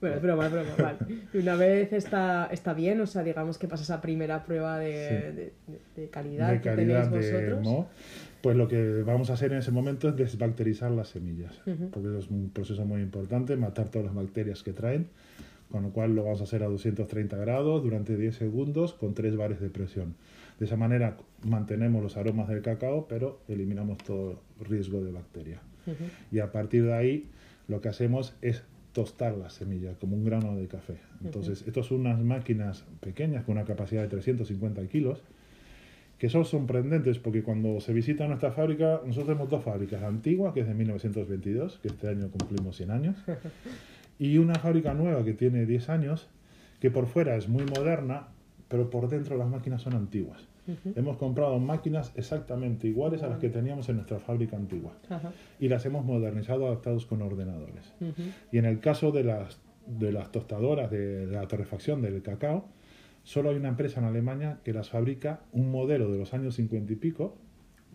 Bueno, 0.00 0.16
es 0.16 0.22
broma, 0.22 0.46
es 0.46 0.52
broma, 0.52 0.70
vale. 0.78 0.98
Y 1.32 1.38
una 1.38 1.56
vez 1.56 1.92
está, 1.92 2.48
está 2.50 2.74
bien, 2.74 3.00
o 3.00 3.06
sea, 3.06 3.22
digamos 3.22 3.58
que 3.58 3.68
pasa 3.68 3.82
esa 3.82 4.00
primera 4.00 4.44
prueba 4.44 4.78
de, 4.78 5.52
de, 5.96 6.08
calidad, 6.10 6.60
que 6.60 6.70
tenéis 6.70 7.08
vosotros 7.08 7.86
pues 8.42 8.56
lo 8.56 8.68
que 8.68 9.02
vamos 9.02 9.30
a 9.30 9.34
hacer 9.34 9.52
en 9.52 9.58
ese 9.58 9.70
momento 9.70 10.08
es 10.08 10.16
desbacterizar 10.16 10.90
las 10.90 11.08
semillas, 11.08 11.60
porque 11.92 12.18
es 12.18 12.28
un 12.28 12.50
proceso 12.50 12.84
muy 12.84 13.00
importante, 13.00 13.56
matar 13.56 13.88
todas 13.88 14.06
las 14.06 14.14
bacterias 14.14 14.62
que 14.62 14.72
traen, 14.72 15.06
con 15.70 15.84
lo 15.84 15.90
cual 15.90 16.14
lo 16.14 16.24
vamos 16.24 16.40
a 16.40 16.44
hacer 16.44 16.62
a 16.64 16.66
230 16.66 17.36
grados 17.36 17.82
durante 17.82 18.16
10 18.16 18.34
segundos 18.36 18.94
con 18.94 19.14
3 19.14 19.36
bares 19.36 19.60
de 19.60 19.70
presión. 19.70 20.16
De 20.58 20.66
esa 20.66 20.76
manera 20.76 21.16
mantenemos 21.44 22.02
los 22.02 22.16
aromas 22.16 22.48
del 22.48 22.62
cacao, 22.62 23.06
pero 23.08 23.40
eliminamos 23.48 23.98
todo 23.98 24.40
riesgo 24.60 25.02
de 25.02 25.12
bacteria. 25.12 25.60
Y 26.30 26.40
a 26.40 26.52
partir 26.52 26.84
de 26.84 26.94
ahí 26.94 27.30
lo 27.68 27.80
que 27.80 27.88
hacemos 27.88 28.34
es 28.42 28.64
tostar 28.92 29.36
la 29.36 29.50
semilla 29.50 29.94
como 29.94 30.16
un 30.16 30.24
grano 30.24 30.56
de 30.56 30.66
café. 30.66 30.98
Entonces, 31.24 31.64
estas 31.66 31.86
son 31.86 32.00
unas 32.00 32.20
máquinas 32.20 32.84
pequeñas 33.00 33.44
con 33.44 33.56
una 33.56 33.64
capacidad 33.64 34.02
de 34.02 34.08
350 34.08 34.86
kilos 34.88 35.22
que 36.22 36.28
son 36.28 36.44
sorprendentes 36.44 37.18
porque 37.18 37.42
cuando 37.42 37.80
se 37.80 37.92
visita 37.92 38.28
nuestra 38.28 38.52
fábrica, 38.52 39.00
nosotros 39.04 39.26
tenemos 39.26 39.50
dos 39.50 39.64
fábricas, 39.64 40.04
antigua, 40.04 40.54
que 40.54 40.60
es 40.60 40.68
de 40.68 40.74
1922, 40.74 41.80
que 41.82 41.88
este 41.88 42.06
año 42.10 42.30
cumplimos 42.30 42.76
100 42.76 42.90
años, 42.92 43.16
y 44.20 44.38
una 44.38 44.54
fábrica 44.54 44.94
nueva 44.94 45.24
que 45.24 45.32
tiene 45.32 45.66
10 45.66 45.88
años, 45.88 46.28
que 46.78 46.92
por 46.92 47.08
fuera 47.08 47.34
es 47.34 47.48
muy 47.48 47.64
moderna, 47.64 48.28
pero 48.68 48.88
por 48.88 49.08
dentro 49.08 49.36
las 49.36 49.48
máquinas 49.48 49.82
son 49.82 49.94
antiguas. 49.94 50.46
Hemos 50.94 51.16
comprado 51.16 51.58
máquinas 51.58 52.12
exactamente 52.14 52.86
iguales 52.86 53.24
a 53.24 53.26
las 53.26 53.40
que 53.40 53.48
teníamos 53.48 53.88
en 53.88 53.96
nuestra 53.96 54.20
fábrica 54.20 54.56
antigua 54.56 54.92
y 55.58 55.66
las 55.66 55.84
hemos 55.86 56.04
modernizado 56.04 56.68
adaptados 56.68 57.04
con 57.04 57.20
ordenadores. 57.22 57.92
Y 58.52 58.58
en 58.58 58.66
el 58.66 58.78
caso 58.78 59.10
de 59.10 59.24
las, 59.24 59.58
de 59.88 60.12
las 60.12 60.30
tostadoras 60.30 60.88
de 60.88 61.26
la 61.26 61.48
torrefacción 61.48 62.00
del 62.00 62.22
cacao, 62.22 62.68
Solo 63.24 63.50
hay 63.50 63.56
una 63.56 63.68
empresa 63.68 64.00
en 64.00 64.06
Alemania 64.06 64.60
que 64.64 64.72
las 64.72 64.90
fabrica 64.90 65.40
un 65.52 65.70
modelo 65.70 66.10
de 66.10 66.18
los 66.18 66.34
años 66.34 66.54
50 66.56 66.92
y 66.92 66.96
pico 66.96 67.36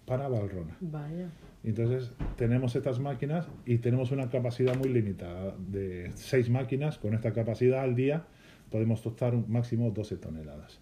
para 0.06 0.28
Valrona. 0.28 0.78
Vaya. 0.80 1.30
Entonces 1.64 2.14
tenemos 2.38 2.76
estas 2.76 3.00
máquinas 3.00 3.48
y 3.66 3.80
tenemos 3.80 4.12
una 4.12 4.30
capacidad 4.30 4.76
muy 4.78 4.90
limitada 4.90 5.56
de 5.58 6.12
seis 6.16 6.50
máquinas 6.50 6.98
con 6.98 7.14
esta 7.14 7.34
capacidad 7.34 7.82
al 7.82 7.96
día 7.96 8.26
podemos 8.70 9.02
tostar 9.02 9.36
un 9.36 9.46
máximo 9.48 9.92
12 9.92 10.18
toneladas. 10.18 10.80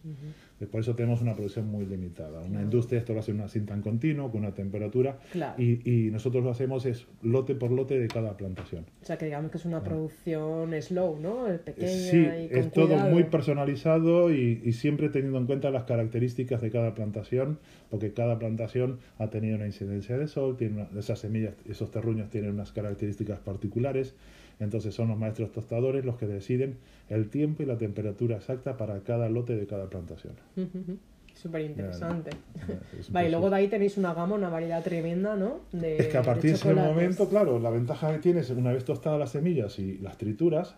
Por 0.72 0.82
eso 0.82 0.96
tenemos 0.96 1.22
una 1.22 1.34
producción 1.36 1.68
muy 1.68 1.86
limitada. 1.86 2.42
Una 2.42 2.62
industria 2.62 3.00
esto 3.00 3.14
lo 3.14 3.20
hace 3.20 3.32
una 3.32 3.48
cinta 3.50 3.74
en 3.74 3.82
continuo, 3.82 4.32
con 4.32 4.42
una 4.42 4.54
temperatura, 4.54 5.20
y, 5.58 5.90
y, 5.90 6.12
nosotros 6.12 6.44
lo 6.44 6.50
hacemos 6.50 6.86
es 6.86 7.08
lote 7.22 7.56
por 7.56 7.72
lote 7.72 8.00
de 8.00 8.08
cada 8.08 8.38
plantación. 8.38 8.86
O 9.02 9.06
sea, 9.06 9.18
que 9.18 9.26
digamos 9.26 9.52
que 9.52 9.58
es 9.58 9.66
una 9.66 9.84
producción 9.84 10.74
slow, 10.82 11.20
¿no? 11.20 11.46
Pequeña 11.64 11.88
sí, 11.88 12.18
y 12.18 12.50
con 12.50 12.58
es 12.58 12.72
todo 12.72 12.98
muy 13.10 13.26
personalizado 13.26 14.32
y, 14.32 14.62
y, 14.64 14.74
siempre 14.74 15.10
teniendo 15.10 15.40
en 15.40 15.46
cuenta 15.46 15.70
las 15.72 15.84
características 15.84 16.62
de 16.62 16.72
cada 16.72 16.96
plantación, 16.96 17.60
porque 17.90 18.14
cada 18.14 18.40
plantación 18.40 19.00
ha 19.18 19.30
tenido 19.30 19.58
una 19.58 19.66
incidencia 19.66 20.18
de 20.18 20.28
sol, 20.28 20.58
tiene 20.58 20.88
esas 20.98 21.20
semillas, 21.20 21.54
esos 21.68 21.92
terruños 21.92 22.30
tienen 22.30 22.52
unas 22.52 22.72
características 22.72 23.40
particulares. 23.40 24.16
Entonces 24.60 24.96
son 24.96 25.10
los 25.10 25.18
maestros 25.18 25.52
tostadores 25.52 26.06
los 26.06 26.18
que 26.18 26.28
deciden 26.28 26.78
el 27.10 27.30
tiempo 27.30 27.64
y 27.64 27.66
la 27.66 27.78
temperatura 27.78 28.38
exacta 28.38 28.78
para 28.78 29.00
cada 29.02 29.30
lote 29.30 29.56
de 29.56 29.68
cada 29.68 29.90
plantación. 29.90 30.34
Súper 31.34 31.62
interesante. 31.62 32.32
Vale, 33.10 33.28
y 33.28 33.32
luego 33.32 33.50
de 33.50 33.58
ahí 33.58 33.68
tenéis 33.68 33.98
una 33.98 34.14
gama, 34.14 34.36
una 34.36 34.50
variedad 34.50 34.82
tremenda, 34.82 35.36
¿no? 35.36 35.60
De, 35.74 35.98
es 35.98 36.08
que 36.08 36.18
a 36.18 36.24
partir 36.24 36.52
de, 36.52 36.56
ese 36.56 36.74
momento, 36.74 37.28
claro, 37.28 37.60
la 37.60 37.70
ventaja 37.70 38.14
que 38.14 38.20
tienes, 38.20 38.50
una 38.52 38.72
vez 38.72 38.86
tostadas 38.86 39.20
las 39.20 39.32
semillas 39.32 39.78
y 39.78 39.98
las 39.98 40.18
trituras, 40.18 40.76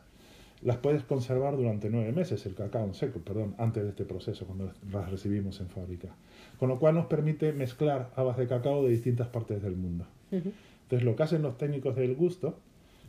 las 0.63 0.77
puedes 0.77 1.03
conservar 1.03 1.55
durante 1.55 1.91
nueve 1.91 2.11
meses, 2.11 2.43
el 2.47 2.55
cacao 2.55 2.85
en 2.85 2.95
seco, 2.95 3.19
perdón, 3.19 3.53
antes 3.59 3.83
de 3.83 3.89
este 3.89 4.05
proceso, 4.05 4.45
cuando 4.45 4.73
las 4.91 5.11
recibimos 5.11 5.59
en 5.61 5.69
fábrica. 5.69 6.09
Con 6.57 6.69
lo 6.69 6.79
cual 6.79 6.95
nos 6.95 7.05
permite 7.05 7.53
mezclar 7.53 8.09
habas 8.15 8.37
de 8.37 8.47
cacao 8.47 8.83
de 8.83 8.89
distintas 8.89 9.27
partes 9.27 9.61
del 9.61 9.75
mundo. 9.75 10.07
Entonces, 10.31 11.03
lo 11.03 11.15
que 11.15 11.23
hacen 11.23 11.43
los 11.43 11.57
técnicos 11.57 11.95
del 11.95 12.15
gusto 12.15 12.57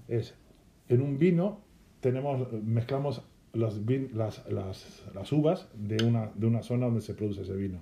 es 0.09 0.35
en 0.89 1.03
un 1.03 1.19
vino 1.19 1.59
tenemos, 2.01 2.53
mezclamos 2.53 3.23
las, 3.53 3.77
las, 4.13 4.45
las, 5.15 5.33
uvas 5.33 5.69
de 5.75 6.05
una, 6.05 6.31
de 6.35 6.47
una 6.47 6.63
zona 6.63 6.87
donde 6.87 7.01
se 7.01 7.15
produce 7.15 7.43
ese 7.43 7.57
vino. 7.57 7.79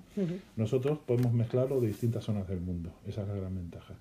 Nosotros 0.55 0.99
podemos 1.05 1.33
mezclarlo 1.33 1.79
de 1.79 1.87
distintas 1.87 2.23
zonas 2.23 2.47
del 2.47 2.61
mundo. 2.61 2.91
Esa 3.05 3.23
es 3.23 3.27
la 3.27 3.35
gran 3.35 3.55
ventaja. 3.55 3.93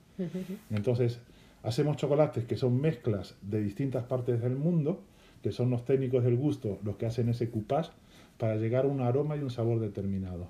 Entonces, 0.71 1.21
hacemos 1.63 1.97
chocolates 1.97 2.45
que 2.45 2.57
son 2.57 2.81
mezclas 2.81 3.37
de 3.43 3.63
distintas 3.63 4.05
partes 4.05 4.41
del 4.41 4.57
mundo, 4.57 5.03
que 5.43 5.53
son 5.53 5.71
los 5.71 5.85
técnicos 5.85 6.25
del 6.25 6.37
gusto 6.37 6.79
los 6.83 6.97
que 6.97 7.07
hacen 7.07 7.29
ese 7.29 7.51
coupage 7.51 7.91
para 8.39 8.57
llegar 8.57 8.85
a 8.85 8.89
un 8.89 9.01
aroma 9.01 9.37
y 9.37 9.41
un 9.41 9.51
sabor 9.51 9.81
determinado. 9.81 10.49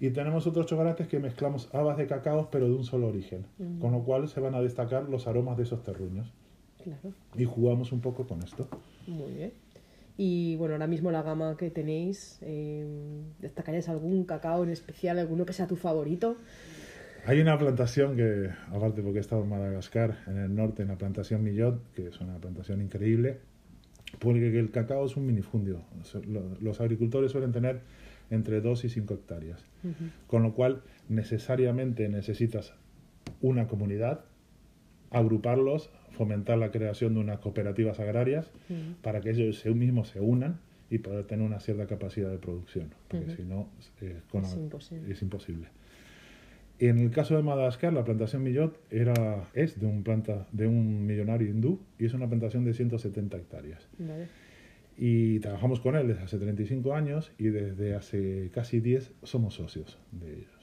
Y 0.00 0.10
tenemos 0.10 0.46
otros 0.46 0.66
chocolates 0.66 1.08
que 1.08 1.18
mezclamos 1.18 1.68
habas 1.72 1.96
de 1.96 2.06
cacao, 2.06 2.48
pero 2.50 2.68
de 2.68 2.74
un 2.74 2.84
solo 2.84 3.08
origen, 3.08 3.46
con 3.80 3.92
lo 3.92 4.00
cual 4.00 4.28
se 4.28 4.40
van 4.40 4.54
a 4.54 4.60
destacar 4.60 5.08
los 5.08 5.26
aromas 5.26 5.56
de 5.56 5.62
esos 5.62 5.82
terruños. 5.82 6.30
Y 7.36 7.44
jugamos 7.44 7.92
un 7.92 8.00
poco 8.00 8.26
con 8.26 8.42
esto. 8.42 8.68
Muy 9.06 9.32
bien. 9.32 9.52
Y 10.16 10.56
bueno, 10.56 10.74
ahora 10.74 10.86
mismo 10.86 11.10
la 11.10 11.22
gama 11.22 11.56
que 11.56 11.70
tenéis, 11.70 12.38
eh, 12.42 12.86
¿destacarías 13.40 13.88
algún 13.88 14.24
cacao 14.24 14.62
en 14.62 14.70
especial, 14.70 15.18
alguno 15.18 15.46
que 15.46 15.52
sea 15.52 15.66
tu 15.66 15.76
favorito? 15.76 16.36
Hay 17.24 17.40
una 17.40 17.56
plantación 17.56 18.16
que, 18.16 18.50
aparte 18.72 19.00
porque 19.00 19.18
he 19.18 19.20
estado 19.20 19.42
en 19.42 19.48
Madagascar, 19.48 20.18
en 20.26 20.38
el 20.38 20.54
norte, 20.54 20.82
en 20.82 20.88
la 20.88 20.98
plantación 20.98 21.42
Millot, 21.44 21.80
que 21.94 22.08
es 22.08 22.20
una 22.20 22.36
plantación 22.38 22.82
increíble, 22.82 23.38
porque 24.18 24.58
el 24.58 24.70
cacao 24.70 25.06
es 25.06 25.16
un 25.16 25.26
minifundio. 25.26 25.82
Los 26.60 26.80
agricultores 26.80 27.32
suelen 27.32 27.52
tener 27.52 27.80
entre 28.30 28.60
2 28.60 28.84
y 28.84 28.88
5 28.88 29.14
hectáreas, 29.14 29.64
con 30.26 30.42
lo 30.42 30.54
cual 30.54 30.82
necesariamente 31.08 32.08
necesitas 32.08 32.74
una 33.40 33.68
comunidad, 33.68 34.24
agruparlos, 35.12 35.90
fomentar 36.10 36.58
la 36.58 36.70
creación 36.70 37.14
de 37.14 37.20
unas 37.20 37.38
cooperativas 37.38 38.00
agrarias 38.00 38.50
para 39.02 39.20
que 39.20 39.30
ellos 39.30 39.64
mismos 39.66 40.08
se 40.08 40.20
unan 40.20 40.60
y 40.90 40.98
poder 40.98 41.24
tener 41.24 41.46
una 41.46 41.58
cierta 41.58 41.86
capacidad 41.86 42.30
de 42.30 42.36
producción, 42.38 42.94
porque 43.08 43.34
si 43.34 43.44
no 43.44 43.68
eh, 44.02 44.20
es, 44.34 44.54
imposible. 44.54 45.10
es 45.10 45.22
imposible. 45.22 45.68
En 46.78 46.98
el 46.98 47.10
caso 47.10 47.36
de 47.36 47.42
Madagascar, 47.42 47.92
la 47.92 48.04
plantación 48.04 48.42
Millot 48.42 48.78
era, 48.90 49.48
es 49.54 49.80
de 49.80 49.86
un, 49.86 50.02
planta, 50.02 50.48
de 50.52 50.66
un 50.66 51.06
millonario 51.06 51.48
hindú 51.48 51.80
y 51.98 52.06
es 52.06 52.12
una 52.12 52.28
plantación 52.28 52.64
de 52.64 52.74
170 52.74 53.36
hectáreas. 53.36 53.88
Y 54.98 55.38
trabajamos 55.38 55.80
con 55.80 55.96
él 55.96 56.08
desde 56.08 56.24
hace 56.24 56.38
35 56.38 56.94
años 56.94 57.32
y 57.38 57.44
desde 57.44 57.94
hace 57.94 58.50
casi 58.52 58.80
10 58.80 59.12
somos 59.22 59.54
socios 59.54 59.98
de 60.10 60.32
ellos. 60.32 60.61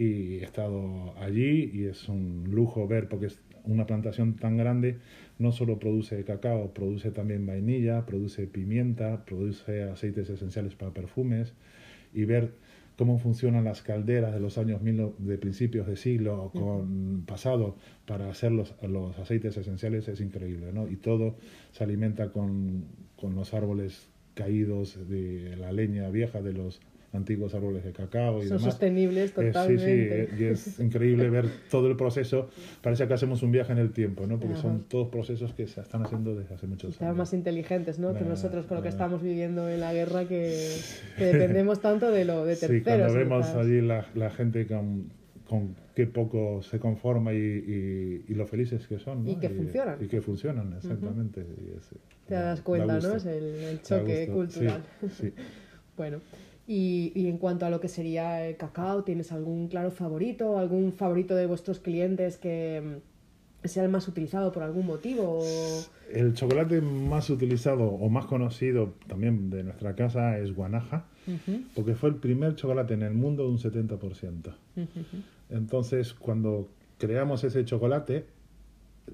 Y 0.00 0.38
he 0.38 0.44
estado 0.44 1.14
allí 1.18 1.70
y 1.74 1.84
es 1.84 2.08
un 2.08 2.44
lujo 2.50 2.88
ver, 2.88 3.06
porque 3.06 3.26
es 3.26 3.38
una 3.64 3.84
plantación 3.84 4.34
tan 4.34 4.56
grande, 4.56 4.96
no 5.38 5.52
solo 5.52 5.78
produce 5.78 6.24
cacao, 6.24 6.72
produce 6.72 7.10
también 7.10 7.44
vainilla, 7.44 8.06
produce 8.06 8.46
pimienta, 8.46 9.26
produce 9.26 9.82
aceites 9.82 10.30
esenciales 10.30 10.74
para 10.74 10.94
perfumes 10.94 11.52
y 12.14 12.24
ver 12.24 12.54
cómo 12.96 13.18
funcionan 13.18 13.64
las 13.64 13.82
calderas 13.82 14.32
de 14.32 14.40
los 14.40 14.56
años 14.56 14.80
mil, 14.80 15.12
de 15.18 15.36
principios 15.36 15.86
de 15.86 15.96
siglo 15.96 16.50
con 16.54 17.24
pasado 17.26 17.76
para 18.06 18.30
hacer 18.30 18.52
los, 18.52 18.74
los, 18.82 19.18
aceites 19.18 19.54
esenciales 19.58 20.08
es 20.08 20.22
increíble, 20.22 20.72
¿no? 20.72 20.88
Y 20.88 20.96
todo 20.96 21.36
se 21.72 21.84
alimenta 21.84 22.32
con, 22.32 22.86
con 23.16 23.34
los 23.34 23.52
árboles 23.52 24.08
caídos 24.32 24.98
de 25.10 25.56
la 25.58 25.72
leña 25.72 26.08
vieja 26.08 26.40
de 26.40 26.54
los 26.54 26.80
antiguos 27.12 27.54
árboles 27.54 27.82
de 27.84 27.92
cacao 27.92 28.38
y 28.38 28.46
Son 28.46 28.58
demás. 28.58 28.62
sostenibles 28.72 29.32
totalmente. 29.32 30.26
sí, 30.26 30.32
sí, 30.36 30.42
y 30.42 30.44
es 30.46 30.78
increíble 30.80 31.28
ver 31.28 31.48
todo 31.70 31.88
el 31.88 31.96
proceso. 31.96 32.48
Parece 32.82 33.08
que 33.08 33.14
hacemos 33.14 33.42
un 33.42 33.50
viaje 33.50 33.72
en 33.72 33.78
el 33.78 33.92
tiempo, 33.92 34.26
¿no? 34.26 34.38
Porque 34.38 34.56
son 34.56 34.84
todos 34.88 35.08
procesos 35.08 35.52
que 35.52 35.66
se 35.66 35.80
están 35.80 36.04
haciendo 36.04 36.34
desde 36.36 36.54
hace 36.54 36.66
muchos 36.66 36.92
Estamos 36.92 37.08
años. 37.10 37.18
más 37.18 37.32
inteligentes, 37.34 37.98
¿no? 37.98 38.14
que 38.14 38.24
nosotros 38.24 38.66
con 38.66 38.76
lo 38.76 38.82
que 38.82 38.88
estamos 38.90 39.22
viviendo 39.22 39.68
en 39.68 39.80
la 39.80 39.92
guerra, 39.92 40.26
que, 40.26 40.68
que 41.18 41.24
dependemos 41.24 41.80
tanto 41.80 42.10
de 42.10 42.24
lo 42.24 42.44
de 42.44 42.56
terceros. 42.56 42.78
Sí, 42.78 42.84
cuando 42.84 43.14
vemos 43.14 43.46
allí 43.54 43.80
la, 43.80 44.06
la 44.14 44.30
gente 44.30 44.66
con, 44.66 45.10
con 45.48 45.74
qué 45.96 46.06
poco 46.06 46.62
se 46.62 46.78
conforma 46.78 47.32
y, 47.34 47.36
y, 47.38 48.24
y, 48.28 48.34
lo 48.34 48.46
felices 48.46 48.86
que 48.86 48.98
son. 49.00 49.24
¿no? 49.24 49.30
Y 49.30 49.36
que 49.36 49.50
funcionan. 49.50 49.96
Y 50.00 50.06
que 50.06 50.20
funcionan, 50.20 50.74
exactamente. 50.74 51.40
y 51.40 51.76
es, 51.76 51.90
Te 52.28 52.34
das 52.34 52.60
cuenta, 52.62 53.00
¿no? 53.00 53.16
Es 53.16 53.26
el, 53.26 53.42
el 53.44 53.82
choque 53.82 54.28
cultural. 54.32 54.82
Sí, 55.10 55.32
bueno. 55.96 56.20
Y, 56.72 57.10
y, 57.16 57.26
en 57.26 57.38
cuanto 57.38 57.66
a 57.66 57.70
lo 57.70 57.80
que 57.80 57.88
sería 57.88 58.46
el 58.46 58.56
cacao, 58.56 59.02
¿tienes 59.02 59.32
algún 59.32 59.66
claro 59.66 59.90
favorito? 59.90 60.56
¿Algún 60.56 60.92
favorito 60.92 61.34
de 61.34 61.46
vuestros 61.46 61.80
clientes 61.80 62.36
que 62.36 62.80
mm, 63.64 63.66
sea 63.66 63.82
el 63.82 63.88
más 63.88 64.06
utilizado 64.06 64.52
por 64.52 64.62
algún 64.62 64.86
motivo? 64.86 65.42
El 66.12 66.32
chocolate 66.34 66.80
más 66.80 67.28
utilizado 67.28 67.88
o 67.88 68.08
más 68.08 68.26
conocido 68.26 68.94
también 69.08 69.50
de 69.50 69.64
nuestra 69.64 69.96
casa 69.96 70.38
es 70.38 70.54
Guanaja, 70.54 71.06
uh 71.26 71.30
-huh. 71.32 71.64
porque 71.74 71.96
fue 71.96 72.10
el 72.10 72.14
primer 72.14 72.54
chocolate 72.54 72.94
en 72.94 73.02
el 73.02 73.14
mundo 73.14 73.42
de 73.42 73.48
un 73.48 73.58
70%. 73.58 74.54
Uh 74.76 74.80
-huh. 74.80 74.86
Entonces, 75.50 76.14
cuando 76.14 76.68
creamos 76.98 77.42
ese 77.42 77.64
chocolate, 77.64 78.26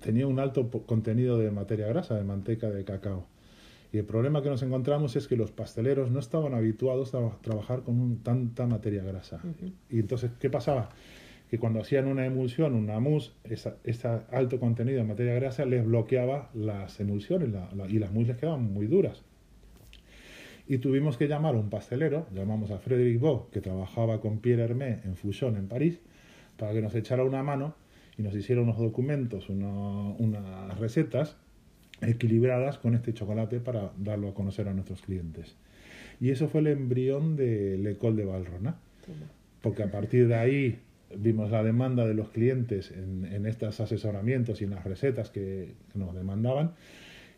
tenía 0.02 0.26
un 0.26 0.40
alto 0.40 0.68
contenido 0.84 1.38
de 1.38 1.50
materia 1.50 1.86
grasa, 1.86 2.16
de 2.16 2.24
manteca 2.24 2.68
de 2.68 2.84
cacao. 2.84 3.24
Y 3.96 3.98
el 3.98 4.04
problema 4.04 4.42
que 4.42 4.50
nos 4.50 4.62
encontramos 4.62 5.16
es 5.16 5.26
que 5.26 5.36
los 5.36 5.52
pasteleros 5.52 6.10
no 6.10 6.18
estaban 6.18 6.52
habituados 6.52 7.14
a 7.14 7.30
trabajar 7.40 7.80
con 7.80 7.98
un, 7.98 8.22
tanta 8.22 8.66
materia 8.66 9.02
grasa. 9.02 9.40
Uh 9.42 9.46
-huh. 9.46 9.72
Y 9.88 10.00
entonces, 10.00 10.32
¿qué 10.38 10.50
pasaba? 10.50 10.90
Que 11.48 11.58
cuando 11.58 11.80
hacían 11.80 12.06
una 12.06 12.26
emulsión, 12.26 12.74
una 12.74 13.00
mousse, 13.00 13.32
ese 13.44 14.08
alto 14.30 14.60
contenido 14.60 14.98
de 14.98 15.04
materia 15.04 15.32
grasa 15.32 15.64
les 15.64 15.82
bloqueaba 15.82 16.50
las 16.52 17.00
emulsiones 17.00 17.48
la, 17.48 17.70
la, 17.74 17.88
y 17.88 17.98
las 17.98 18.12
mousse 18.12 18.28
les 18.28 18.36
quedaban 18.36 18.70
muy 18.70 18.86
duras. 18.86 19.22
Y 20.68 20.76
tuvimos 20.76 21.16
que 21.16 21.26
llamar 21.26 21.54
a 21.54 21.58
un 21.58 21.70
pastelero, 21.70 22.26
llamamos 22.34 22.70
a 22.72 22.78
Frédéric 22.78 23.18
Beau, 23.18 23.48
que 23.50 23.62
trabajaba 23.62 24.20
con 24.20 24.40
Pierre 24.40 24.64
Hermé 24.64 25.00
en 25.04 25.16
Fusion, 25.16 25.56
en 25.56 25.68
París, 25.68 26.00
para 26.58 26.74
que 26.74 26.82
nos 26.82 26.94
echara 26.94 27.24
una 27.24 27.42
mano 27.42 27.74
y 28.18 28.22
nos 28.22 28.34
hiciera 28.34 28.60
unos 28.60 28.76
documentos, 28.76 29.48
una, 29.48 29.70
unas 30.18 30.78
recetas 30.78 31.38
equilibradas 32.00 32.78
con 32.78 32.94
este 32.94 33.12
chocolate 33.14 33.60
para 33.60 33.92
darlo 33.98 34.28
a 34.28 34.34
conocer 34.34 34.68
a 34.68 34.74
nuestros 34.74 35.02
clientes. 35.02 35.56
Y 36.20 36.30
eso 36.30 36.48
fue 36.48 36.60
el 36.60 36.68
embrión 36.68 37.36
de 37.36 37.78
L'École 37.78 38.16
de 38.16 38.24
Valrona, 38.24 38.76
porque 39.60 39.82
a 39.82 39.90
partir 39.90 40.28
de 40.28 40.34
ahí 40.34 40.78
vimos 41.16 41.50
la 41.50 41.62
demanda 41.62 42.06
de 42.06 42.14
los 42.14 42.30
clientes 42.30 42.90
en, 42.90 43.24
en 43.32 43.46
estos 43.46 43.80
asesoramientos 43.80 44.60
y 44.60 44.64
en 44.64 44.70
las 44.70 44.84
recetas 44.84 45.30
que, 45.30 45.74
que, 45.92 45.98
nos 45.98 46.14
demandaban 46.14 46.72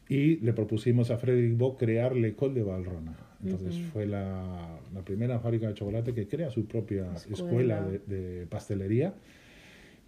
y 0.08 0.36
le 0.36 0.52
propusimos 0.54 1.10
a 1.10 1.18
Frederick 1.18 1.56
Bock 1.56 1.78
crear 1.78 2.16
L'École 2.16 2.54
de 2.54 2.62
Valrona. 2.62 3.16
Entonces 3.44 3.76
uh 3.76 3.78
-huh. 3.78 3.90
fue 3.92 4.06
la, 4.06 4.80
la, 4.92 5.02
primera 5.02 5.38
fábrica 5.38 5.68
de 5.68 5.74
chocolate 5.74 6.12
que 6.12 6.26
crea 6.26 6.50
su 6.50 6.66
propia 6.66 7.12
escuela, 7.14 7.78
escuela 7.78 7.82
de, 7.82 7.98
de 7.98 8.46
pastelería 8.46 9.14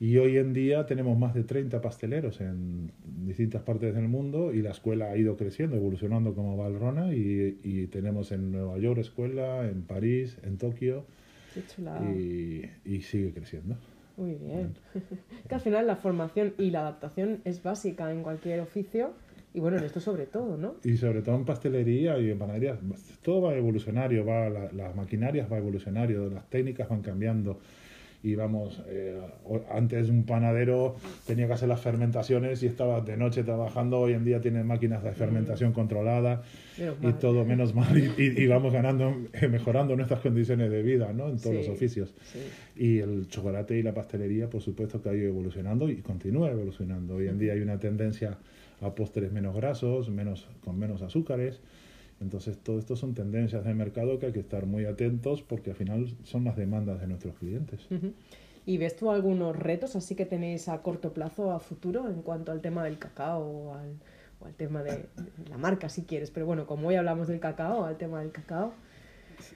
y 0.00 0.16
hoy 0.16 0.38
en 0.38 0.54
día 0.54 0.86
tenemos 0.86 1.18
más 1.18 1.34
de 1.34 1.44
30 1.44 1.82
pasteleros 1.82 2.40
en 2.40 2.90
distintas 3.26 3.62
partes 3.62 3.94
del 3.94 4.08
mundo 4.08 4.50
y 4.50 4.62
la 4.62 4.70
escuela 4.70 5.10
ha 5.10 5.16
ido 5.16 5.36
creciendo, 5.36 5.76
evolucionando 5.76 6.34
como 6.34 6.56
Valrona 6.56 7.12
y, 7.14 7.60
y 7.62 7.86
tenemos 7.88 8.32
en 8.32 8.50
Nueva 8.50 8.78
York 8.78 8.98
escuela, 8.98 9.68
en 9.68 9.82
París, 9.82 10.38
en 10.42 10.56
Tokio 10.56 11.04
y, 12.16 12.62
y, 12.86 13.02
sigue 13.02 13.34
creciendo. 13.34 13.76
Muy 14.16 14.36
bien. 14.36 14.72
que 15.48 15.54
al 15.54 15.60
final 15.60 15.86
la 15.86 15.96
formación 15.96 16.54
y 16.56 16.70
la 16.70 16.80
adaptación 16.80 17.42
es 17.44 17.62
básica 17.62 18.10
en 18.10 18.22
cualquier 18.22 18.60
oficio 18.60 19.12
y 19.52 19.60
bueno, 19.60 19.76
en 19.76 19.84
esto 19.84 20.00
sobre 20.00 20.24
todo, 20.24 20.56
¿no? 20.56 20.76
Y 20.82 20.96
sobre 20.96 21.20
todo 21.20 21.34
en 21.34 21.44
pastelería 21.44 22.18
y 22.18 22.30
en 22.30 22.38
panadería, 22.38 22.78
todo 23.22 23.42
va 23.42 23.54
evolucionario, 23.54 24.24
va, 24.24 24.48
la, 24.48 24.72
las 24.72 24.96
maquinarias 24.96 25.52
va 25.52 25.58
evolucionario, 25.58 26.30
las 26.30 26.48
técnicas 26.48 26.88
van 26.88 27.02
cambiando 27.02 27.58
y 28.22 28.34
vamos, 28.34 28.82
eh, 28.86 29.18
antes 29.70 30.10
un 30.10 30.24
panadero 30.24 30.96
tenía 31.26 31.46
que 31.46 31.54
hacer 31.54 31.68
las 31.68 31.80
fermentaciones 31.80 32.62
y 32.62 32.66
estaba 32.66 33.00
de 33.00 33.16
noche 33.16 33.44
trabajando, 33.44 33.98
hoy 33.98 34.12
en 34.12 34.24
día 34.24 34.40
tiene 34.40 34.62
máquinas 34.62 35.02
de 35.02 35.12
fermentación 35.12 35.72
controlada 35.72 36.42
y 36.76 37.12
todo 37.14 37.44
menos 37.46 37.74
mal 37.74 37.96
y, 37.96 38.22
y, 38.22 38.42
y, 38.42 38.46
vamos 38.46 38.72
ganando, 38.72 39.16
eh, 39.32 39.48
mejorando 39.48 39.96
nuestras 39.96 40.20
condiciones 40.20 40.70
de 40.70 40.82
vida 40.82 41.12
¿no? 41.14 41.28
en 41.28 41.38
todos 41.38 41.56
sí, 41.56 41.62
los 41.62 41.68
oficios. 41.68 42.14
Sí. 42.24 42.38
Y 42.76 42.98
el 42.98 43.28
chocolate 43.28 43.78
y 43.78 43.82
la 43.82 43.94
pastelería, 43.94 44.50
por 44.50 44.60
supuesto 44.60 45.00
que 45.00 45.08
ha 45.08 45.14
ido 45.14 45.28
evolucionando 45.28 45.88
y 45.88 45.96
continúa 45.96 46.50
evolucionando. 46.50 47.16
Hoy 47.16 47.28
en 47.28 47.38
día 47.38 47.54
hay 47.54 47.60
una 47.60 47.78
tendencia 47.78 48.38
a 48.82 48.94
postres 48.94 49.32
menos 49.32 49.54
grasos, 49.54 50.10
menos, 50.10 50.46
con 50.62 50.78
menos 50.78 51.02
azúcares, 51.02 51.60
entonces, 52.20 52.58
todo 52.58 52.78
esto 52.78 52.96
son 52.96 53.14
tendencias 53.14 53.64
de 53.64 53.72
mercado 53.74 54.18
que 54.18 54.26
hay 54.26 54.32
que 54.32 54.40
estar 54.40 54.66
muy 54.66 54.84
atentos 54.84 55.42
porque 55.42 55.70
al 55.70 55.76
final 55.76 56.06
son 56.22 56.44
las 56.44 56.56
demandas 56.56 57.00
de 57.00 57.06
nuestros 57.06 57.34
clientes. 57.36 57.86
Uh 57.90 57.94
-huh. 57.94 58.12
¿Y 58.66 58.76
ves 58.76 58.94
tú 58.96 59.10
algunos 59.10 59.56
retos 59.56 59.96
así 59.96 60.14
que 60.14 60.26
tenéis 60.26 60.68
a 60.68 60.82
corto 60.82 61.14
plazo, 61.14 61.50
a 61.50 61.60
futuro, 61.60 62.08
en 62.08 62.20
cuanto 62.20 62.52
al 62.52 62.60
tema 62.60 62.84
del 62.84 62.98
cacao 62.98 63.40
o 63.42 63.74
al, 63.74 63.98
o 64.38 64.46
al 64.46 64.54
tema 64.54 64.82
de, 64.82 64.92
de 64.92 65.48
la 65.48 65.56
marca, 65.56 65.88
si 65.88 66.02
quieres? 66.02 66.30
Pero 66.30 66.44
bueno, 66.44 66.66
como 66.66 66.88
hoy 66.88 66.96
hablamos 66.96 67.26
del 67.28 67.40
cacao, 67.40 67.84
al 67.84 67.96
tema 67.96 68.20
del 68.20 68.32
cacao. 68.32 68.74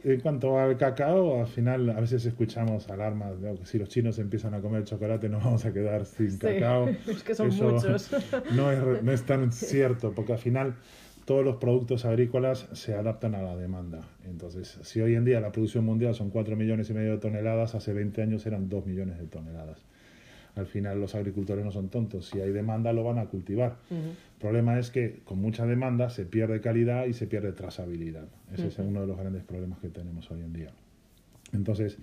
En 0.02 0.20
cuanto 0.20 0.58
al 0.58 0.76
cacao, 0.76 1.40
al 1.40 1.46
final 1.46 1.90
a 1.90 2.00
veces 2.00 2.24
escuchamos 2.24 2.88
alarmas 2.88 3.40
de 3.40 3.54
que 3.54 3.66
si 3.66 3.78
los 3.78 3.88
chinos 3.88 4.18
empiezan 4.18 4.54
a 4.54 4.60
comer 4.60 4.84
chocolate 4.84 5.28
nos 5.28 5.44
vamos 5.44 5.64
a 5.64 5.72
quedar 5.72 6.06
sin 6.06 6.30
sí, 6.30 6.38
cacao. 6.38 6.88
Es 7.06 7.22
que 7.22 7.34
son 7.34 7.48
Eso 7.48 7.70
muchos. 7.70 8.10
No 8.52 8.72
es, 8.72 9.02
no 9.02 9.12
es 9.12 9.22
tan 9.24 9.52
cierto, 9.52 10.12
porque 10.14 10.32
al 10.32 10.38
final 10.38 10.76
todos 11.24 11.44
los 11.44 11.56
productos 11.56 12.04
agrícolas 12.04 12.68
se 12.72 12.94
adaptan 12.94 13.34
a 13.34 13.42
la 13.42 13.56
demanda. 13.56 14.00
Entonces, 14.24 14.78
si 14.82 15.00
hoy 15.00 15.14
en 15.14 15.24
día 15.24 15.40
la 15.40 15.52
producción 15.52 15.84
mundial 15.84 16.14
son 16.14 16.30
4 16.30 16.56
millones 16.56 16.90
y 16.90 16.94
medio 16.94 17.12
de 17.12 17.18
toneladas, 17.18 17.74
hace 17.74 17.92
20 17.92 18.22
años 18.22 18.46
eran 18.46 18.68
2 18.68 18.86
millones 18.86 19.18
de 19.18 19.26
toneladas. 19.26 19.78
Al 20.54 20.66
final 20.66 21.00
los 21.00 21.14
agricultores 21.14 21.64
no 21.64 21.72
son 21.72 21.88
tontos, 21.88 22.26
si 22.28 22.40
hay 22.40 22.52
demanda 22.52 22.92
lo 22.92 23.02
van 23.02 23.18
a 23.18 23.26
cultivar. 23.26 23.76
Uh 23.90 23.94
-huh. 23.94 23.98
El 23.98 24.40
problema 24.40 24.78
es 24.78 24.90
que 24.90 25.20
con 25.24 25.38
mucha 25.38 25.66
demanda 25.66 26.10
se 26.10 26.26
pierde 26.26 26.60
calidad 26.60 27.06
y 27.06 27.12
se 27.12 27.26
pierde 27.26 27.52
trazabilidad. 27.52 28.28
Ese 28.52 28.62
uh 28.62 28.66
-huh. 28.66 28.68
es 28.68 28.78
uno 28.78 29.00
de 29.00 29.06
los 29.06 29.18
grandes 29.18 29.42
problemas 29.42 29.78
que 29.80 29.88
tenemos 29.88 30.30
hoy 30.30 30.42
en 30.42 30.52
día. 30.52 30.70
Entonces, 31.52 31.98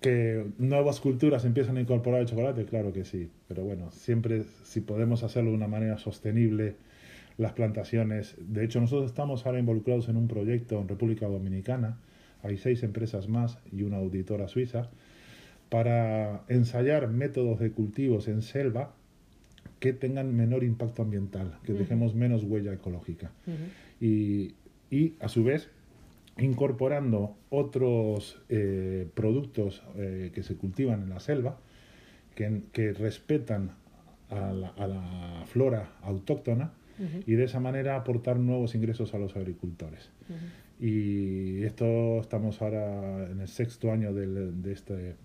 que 0.00 0.46
nuevas 0.58 0.98
culturas 0.98 1.44
empiezan 1.44 1.76
a 1.76 1.80
incorporar 1.80 2.20
el 2.20 2.26
chocolate, 2.26 2.64
claro 2.64 2.92
que 2.92 3.04
sí, 3.04 3.30
pero 3.46 3.64
bueno, 3.64 3.90
siempre 3.92 4.44
si 4.64 4.80
podemos 4.80 5.22
hacerlo 5.22 5.50
de 5.50 5.56
una 5.56 5.68
manera 5.68 5.98
sostenible, 5.98 6.76
las 7.40 7.54
plantaciones. 7.54 8.36
De 8.38 8.64
hecho, 8.64 8.80
nosotros 8.80 9.10
estamos 9.10 9.46
ahora 9.46 9.58
involucrados 9.58 10.10
en 10.10 10.16
un 10.18 10.28
proyecto 10.28 10.78
en 10.78 10.88
República 10.88 11.26
Dominicana. 11.26 11.96
Hay 12.42 12.58
seis 12.58 12.82
empresas 12.82 13.28
más 13.28 13.58
y 13.72 13.82
una 13.82 13.96
auditora 13.96 14.46
suiza 14.46 14.90
para 15.70 16.42
ensayar 16.48 17.08
métodos 17.08 17.58
de 17.58 17.70
cultivos 17.70 18.28
en 18.28 18.42
selva 18.42 18.92
que 19.78 19.94
tengan 19.94 20.36
menor 20.36 20.64
impacto 20.64 21.00
ambiental, 21.00 21.58
que 21.64 21.72
uh 21.72 21.76
-huh. 21.76 21.78
dejemos 21.78 22.14
menos 22.14 22.44
huella 22.44 22.74
ecológica. 22.74 23.30
Uh 23.46 23.50
-huh. 23.50 24.06
y, 24.06 24.54
y, 24.94 25.14
a 25.20 25.28
su 25.28 25.42
vez, 25.42 25.70
incorporando 26.36 27.36
otros 27.48 28.38
eh, 28.50 29.08
productos 29.14 29.82
eh, 29.96 30.30
que 30.34 30.42
se 30.42 30.56
cultivan 30.56 31.02
en 31.04 31.08
la 31.08 31.20
selva, 31.20 31.58
que, 32.34 32.64
que 32.72 32.92
respetan 32.92 33.70
a 34.28 34.52
la, 34.52 34.68
a 34.76 34.86
la 34.86 35.44
flora 35.46 35.92
autóctona, 36.02 36.72
y 37.26 37.32
de 37.32 37.44
esa 37.44 37.60
manera 37.60 37.96
aportar 37.96 38.38
nuevos 38.38 38.74
ingresos 38.74 39.14
a 39.14 39.18
los 39.18 39.36
agricultores. 39.36 40.10
Y 40.78 41.62
esto 41.62 42.20
estamos 42.20 42.60
ahora 42.62 43.30
en 43.30 43.40
el 43.40 43.48
sexto 43.48 43.92
año 43.92 44.12
de 44.12 44.72
este 44.72 45.16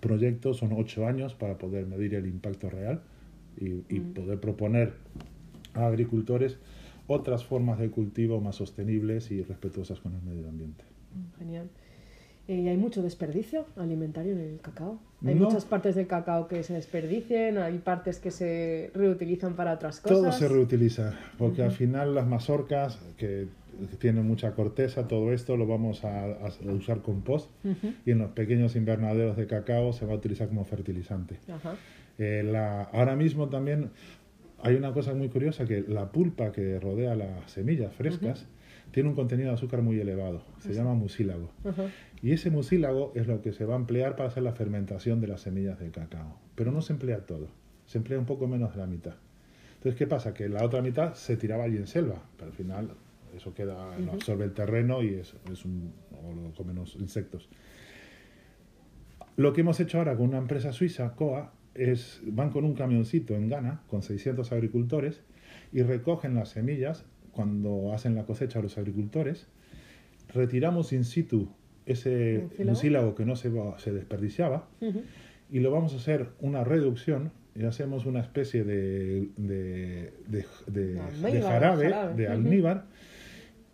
proyecto, 0.00 0.54
son 0.54 0.72
ocho 0.72 1.06
años 1.06 1.34
para 1.34 1.58
poder 1.58 1.86
medir 1.86 2.14
el 2.14 2.26
impacto 2.26 2.70
real 2.70 3.02
y, 3.58 4.00
poder 4.00 4.40
proponer 4.40 4.94
a 5.74 5.86
agricultores 5.86 6.58
otras 7.06 7.44
formas 7.44 7.78
de 7.78 7.90
cultivo 7.90 8.40
más 8.40 8.56
sostenibles 8.56 9.30
y 9.30 9.42
respetuosas 9.42 10.00
con 10.00 10.14
el 10.14 10.22
medio 10.22 10.48
ambiente. 10.48 10.84
Genial. 11.38 11.68
Eh, 12.48 12.56
¿Y 12.56 12.68
hay 12.68 12.76
mucho 12.76 13.02
desperdicio 13.02 13.66
alimentario 13.76 14.32
en 14.32 14.40
el 14.40 14.60
cacao? 14.60 14.98
Hay 15.24 15.36
muchas 15.36 15.64
partes 15.64 15.94
del 15.94 16.08
cacao 16.08 16.48
que 16.48 16.64
se 16.64 16.74
desperdicien, 16.74 17.58
hay 17.58 17.78
partes 17.78 18.18
que 18.18 18.32
se 18.32 18.90
reutilizan 18.94 19.54
para 19.54 19.74
otras 19.74 20.00
cosas. 20.00 20.18
Todo 20.18 20.32
se 20.32 20.48
reutiliza, 20.48 21.16
porque 21.38 21.62
al 21.62 21.70
final 21.70 22.14
las 22.14 22.26
mazorcas 22.26 22.98
que 23.16 23.46
tienen 23.98 24.26
mucha 24.26 24.52
corteza, 24.52 25.06
todo 25.06 25.32
esto 25.32 25.56
lo 25.56 25.66
vamos 25.66 26.04
a, 26.04 26.50
usar 26.64 27.02
compost 27.02 27.50
y 28.04 28.10
en 28.10 28.18
los 28.18 28.32
pequeños 28.32 28.74
invernaderos 28.76 29.36
de 29.36 29.46
cacao 29.46 29.92
se 29.92 30.06
va 30.06 30.12
a 30.12 30.16
utilizar 30.16 30.48
como 30.48 30.64
fertilizante. 30.64 31.38
Eh, 32.18 32.42
la, 32.44 32.82
ahora 32.82 33.16
mismo 33.16 33.48
también 33.48 33.90
hay 34.62 34.74
una 34.74 34.92
cosa 34.92 35.14
muy 35.14 35.28
curiosa 35.28 35.64
que 35.64 35.82
la 35.86 36.10
pulpa 36.10 36.52
que 36.52 36.78
rodea 36.78 37.14
las 37.14 37.50
semillas 37.50 37.94
frescas 37.94 38.46
tiene 38.92 39.08
un 39.08 39.14
contenido 39.14 39.48
de 39.48 39.54
azúcar 39.54 39.82
muy 39.82 39.98
elevado, 39.98 40.44
se 40.60 40.74
llama 40.74 40.94
mucílago. 40.94 41.50
Y 42.22 42.32
ese 42.32 42.50
mucílago 42.50 43.12
es 43.14 43.26
lo 43.26 43.40
que 43.42 43.52
se 43.52 43.64
va 43.64 43.74
a 43.74 43.78
emplear 43.78 44.16
para 44.16 44.28
hacer 44.28 44.42
la 44.42 44.52
fermentación 44.52 45.20
de 45.20 45.26
las 45.26 45.40
semillas 45.40 45.80
de 45.80 45.90
cacao. 45.90 46.38
Pero 46.54 46.70
no 46.70 46.82
se 46.82 46.92
emplea 46.92 47.26
todo, 47.26 47.48
se 47.86 47.98
emplea 47.98 48.18
un 48.18 48.26
poco 48.26 48.46
menos 48.46 48.72
de 48.72 48.78
la 48.78 48.86
mitad. 48.86 49.14
Entonces, 49.74 49.98
¿qué 49.98 50.06
pasa? 50.06 50.32
Que 50.32 50.48
la 50.48 50.64
otra 50.64 50.82
mitad 50.82 51.14
se 51.14 51.36
tiraba 51.36 51.64
allí 51.64 51.76
en 51.76 51.86
selva, 51.86 52.22
pero 52.36 52.50
al 52.50 52.56
final 52.56 52.90
eso 53.34 53.54
queda, 53.54 53.94
absorbe 54.12 54.44
el 54.44 54.52
terreno 54.52 55.02
y 55.02 55.14
es, 55.14 55.34
es 55.50 55.64
un, 55.64 55.92
o 56.12 56.32
lo 56.34 56.52
comen 56.54 56.76
los 56.76 56.94
insectos. 56.96 57.48
Lo 59.36 59.54
que 59.54 59.62
hemos 59.62 59.80
hecho 59.80 59.98
ahora 59.98 60.14
con 60.16 60.28
una 60.28 60.38
empresa 60.38 60.72
suiza, 60.72 61.14
COA, 61.14 61.54
es 61.74 62.20
van 62.26 62.50
con 62.50 62.64
un 62.64 62.74
camioncito 62.74 63.34
en 63.34 63.48
Ghana 63.48 63.82
con 63.88 64.02
600 64.02 64.52
agricultores 64.52 65.22
y 65.72 65.82
recogen 65.82 66.34
las 66.34 66.50
semillas 66.50 67.06
cuando 67.32 67.92
hacen 67.92 68.14
la 68.14 68.24
cosecha 68.24 68.60
los 68.60 68.78
agricultores, 68.78 69.46
retiramos 70.32 70.92
in 70.92 71.04
situ 71.04 71.48
ese 71.86 72.48
mucílago 72.64 73.14
que 73.14 73.24
no 73.24 73.34
se, 73.36 73.50
se 73.78 73.92
desperdiciaba 73.92 74.68
y 75.50 75.60
lo 75.60 75.70
vamos 75.70 75.94
a 75.94 75.96
hacer 75.96 76.28
una 76.40 76.64
reducción 76.64 77.32
y 77.54 77.64
hacemos 77.64 78.06
una 78.06 78.20
especie 78.20 78.64
de, 78.64 79.28
de, 79.36 80.12
de, 80.66 81.42
jarabe, 81.42 81.92
de 82.16 82.28
almíbar 82.28 82.86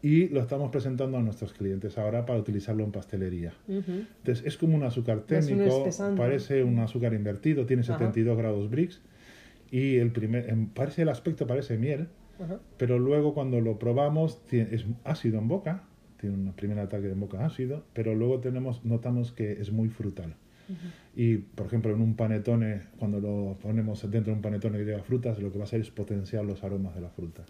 y 0.02 0.28
lo 0.28 0.40
estamos 0.40 0.70
presentando 0.70 1.18
a 1.18 1.22
nuestros 1.22 1.52
clientes 1.52 1.98
ahora 1.98 2.24
para 2.24 2.38
utilizarlo 2.38 2.84
en 2.84 2.92
pastelería. 2.92 3.52
Entonces 3.68 4.44
es 4.46 4.56
como 4.56 4.76
un 4.76 4.84
azúcar 4.84 5.20
térmico, 5.20 5.88
parece 6.16 6.62
un 6.62 6.78
azúcar 6.78 7.14
invertido, 7.14 7.66
tiene 7.66 7.82
72 7.82 8.36
grados 8.36 8.70
Brix 8.70 9.00
y 9.70 9.96
el 9.96 10.12
primer, 10.12 10.54
parece 10.74 11.02
el 11.02 11.08
aspecto 11.08 11.46
parece 11.46 11.76
miel, 11.78 12.08
pero 12.76 12.98
luego 12.98 13.34
cuando 13.34 13.60
lo 13.60 13.78
probamos 13.78 14.40
es 14.50 14.86
ácido 15.04 15.38
en 15.38 15.48
boca, 15.48 15.84
tiene 16.20 16.36
un 16.36 16.52
primer 16.52 16.78
ataque 16.78 17.08
de 17.08 17.14
boca 17.14 17.44
ácido, 17.44 17.84
pero 17.92 18.14
luego 18.14 18.40
tenemos, 18.40 18.84
notamos 18.84 19.32
que 19.32 19.52
es 19.52 19.72
muy 19.72 19.88
frutal. 19.88 20.34
Y, 21.16 21.38
por 21.38 21.66
ejemplo, 21.66 21.94
en 21.94 22.02
un 22.02 22.14
panetone, 22.14 22.82
cuando 22.98 23.20
lo 23.20 23.56
ponemos 23.58 24.02
dentro 24.02 24.32
de 24.32 24.36
un 24.36 24.42
panetone 24.42 24.78
que 24.78 24.84
lleva 24.84 25.02
frutas, 25.02 25.38
lo 25.38 25.50
que 25.50 25.58
va 25.58 25.64
a 25.64 25.66
hacer 25.66 25.80
es 25.80 25.90
potenciar 25.90 26.44
los 26.44 26.62
aromas 26.62 26.94
de 26.94 27.00
la 27.00 27.08
fruta. 27.08 27.44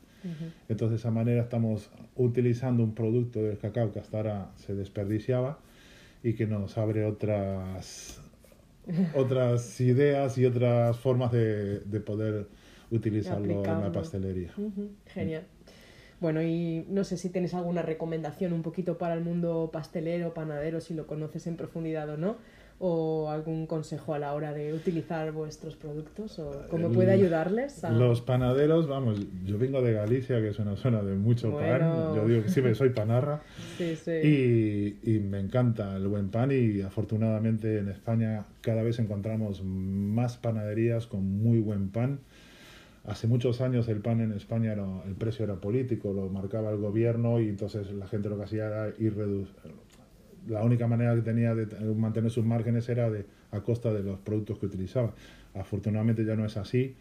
Entonces, 0.69 0.91
de 0.91 0.97
esa 0.97 1.11
manera 1.11 1.43
estamos 1.43 1.91
utilizando 2.15 2.83
un 2.85 2.95
producto 2.95 3.43
del 3.43 3.59
cacao 3.59 3.93
que 3.93 3.99
hasta 3.99 4.19
ahora 4.19 4.51
se 4.57 4.75
desperdiciaba 4.75 5.59
y 6.23 6.35
que 6.35 6.47
nos 6.47 6.79
abre 6.79 7.05
otras, 7.05 8.21
otras 9.17 9.81
ideas 9.81 10.39
y 10.39 10.47
otras 10.47 10.97
formas 10.99 11.33
de, 11.33 11.81
de 11.81 12.01
poder 12.01 12.47
utilizarlo 12.91 13.65
en 13.65 13.81
la 13.81 13.93
pastelería. 13.93 14.53
Genial. 15.07 15.45
Bueno, 16.21 16.43
y 16.43 16.85
no 16.89 17.05
sé 17.05 17.17
si 17.17 17.31
tienes 17.31 17.55
alguna 17.55 17.83
recomendación 17.83 18.53
un 18.53 18.63
poquito 18.63 18.99
para 18.99 19.15
el 19.15 19.21
mundo 19.21 19.71
pastelero, 19.73 20.35
panadero, 20.35 20.81
si 20.81 20.95
lo 20.95 21.07
conoces 21.07 21.47
en 21.47 21.57
profundidad 21.57 22.09
o 22.11 22.17
no, 22.17 22.37
o 22.81 23.31
algún 23.31 23.67
consejo 23.67 24.15
a 24.15 24.19
la 24.19 24.35
hora 24.35 24.53
de 24.53 24.73
utilizar 24.73 25.31
vuestros 25.33 25.77
productos 25.77 26.39
o 26.41 26.67
cómo 26.71 26.91
puede 26.91 27.13
ayudarles. 27.13 27.85
Los 27.93 28.21
panaderos, 28.21 28.89
vamos, 28.89 29.21
yo 29.45 29.59
vengo 29.59 29.81
de 29.81 29.93
Galicia, 29.93 30.41
que 30.41 30.49
es 30.49 30.59
una 30.59 30.77
zona 30.77 31.03
de 31.03 31.15
mucho 31.15 31.53
pan, 31.53 32.15
yo 32.15 32.27
digo 32.27 32.43
que 32.43 32.49
siempre 32.49 32.75
soy 32.75 32.91
panarra 32.91 33.43
sí, 33.79 33.97
sí. 33.97 34.11
Y, 34.11 34.99
y, 35.03 35.19
me 35.21 35.41
encanta 35.41 35.97
el 35.97 36.07
buen 36.09 36.31
pan 36.31 36.51
y 36.53 36.81
afortunadamente 36.83 37.79
en 37.79 37.89
España 37.89 38.45
cada 38.61 38.83
vez 38.83 38.99
encontramos 38.99 39.63
más 39.65 40.37
panaderías 40.37 41.07
con 41.07 41.25
muy 41.25 41.61
buen 41.61 41.91
pan 41.91 42.21
Hace 43.05 43.27
muchos 43.27 43.61
años 43.61 43.89
el 43.89 44.01
pan 44.01 44.21
en 44.21 44.33
España 44.33 44.73
era, 44.73 44.85
el 45.07 45.15
precio 45.15 45.45
era 45.45 45.57
político, 45.57 46.13
lo 46.13 46.29
marcaba 46.29 46.71
el 46.71 46.79
gobierno 46.79 47.41
y 47.41 47.49
entonces 47.49 47.91
la 47.93 48.07
gente 48.07 48.29
lo 48.29 48.37
que 48.37 48.45
hacía 48.45 48.67
era 48.67 48.89
ir 48.99 49.15
La 50.47 50.63
única 50.63 50.87
manera 50.87 51.15
que 51.15 51.23
tenía 51.23 51.55
de 51.55 51.67
mantener 51.95 52.31
sus 52.31 52.45
márgenes 52.45 52.89
era 52.89 53.11
de, 53.11 53.25
a 53.51 53.61
costa 53.61 53.93
de 53.93 54.03
los 54.03 54.19
productos 54.19 54.59
que 54.59 54.67
utilizaba. 54.67 55.15
Afortunadamente 55.55 56.25
ya 56.25 56.37
no 56.37 56.45
es 56.45 56.57
así 56.57 56.95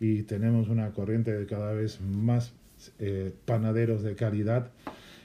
y 0.00 0.22
tenemos 0.22 0.68
una 0.68 0.90
corriente 0.92 1.32
de 1.32 1.46
cada 1.46 1.72
vez 1.72 2.00
más 2.00 2.54
eh, 2.98 3.32
panaderos 3.44 4.02
de 4.02 4.14
calidad 4.14 4.70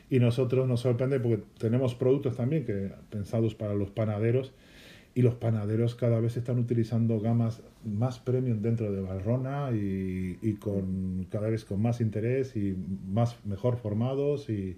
y 0.10 0.20
nosotros 0.20 0.68
nos 0.68 0.82
sorprende 0.82 1.20
porque 1.20 1.44
tenemos 1.58 1.96
productos 1.96 2.36
también 2.36 2.66
que 2.66 2.92
pensados 3.10 3.56
para 3.56 3.74
los 3.74 3.90
panaderos 3.90 4.54
y 5.18 5.24
los 5.24 5.34
panaderos 5.34 5.96
cada 5.96 6.20
vez 6.20 6.38
están 6.38 6.60
utilizando 6.60 7.20
gamas 7.20 7.64
más 7.84 8.20
premium 8.20 8.62
dentro 8.62 8.92
de 8.92 9.02
Barrona 9.02 9.72
y, 9.74 10.38
y, 10.44 10.54
con 10.58 11.26
cada 11.32 11.50
vez 11.50 11.66
con 11.66 11.82
más 11.82 12.02
interés 12.02 12.56
y 12.56 12.78
más 13.08 13.44
mejor 13.44 13.78
formados 13.78 14.48
y, 14.48 14.78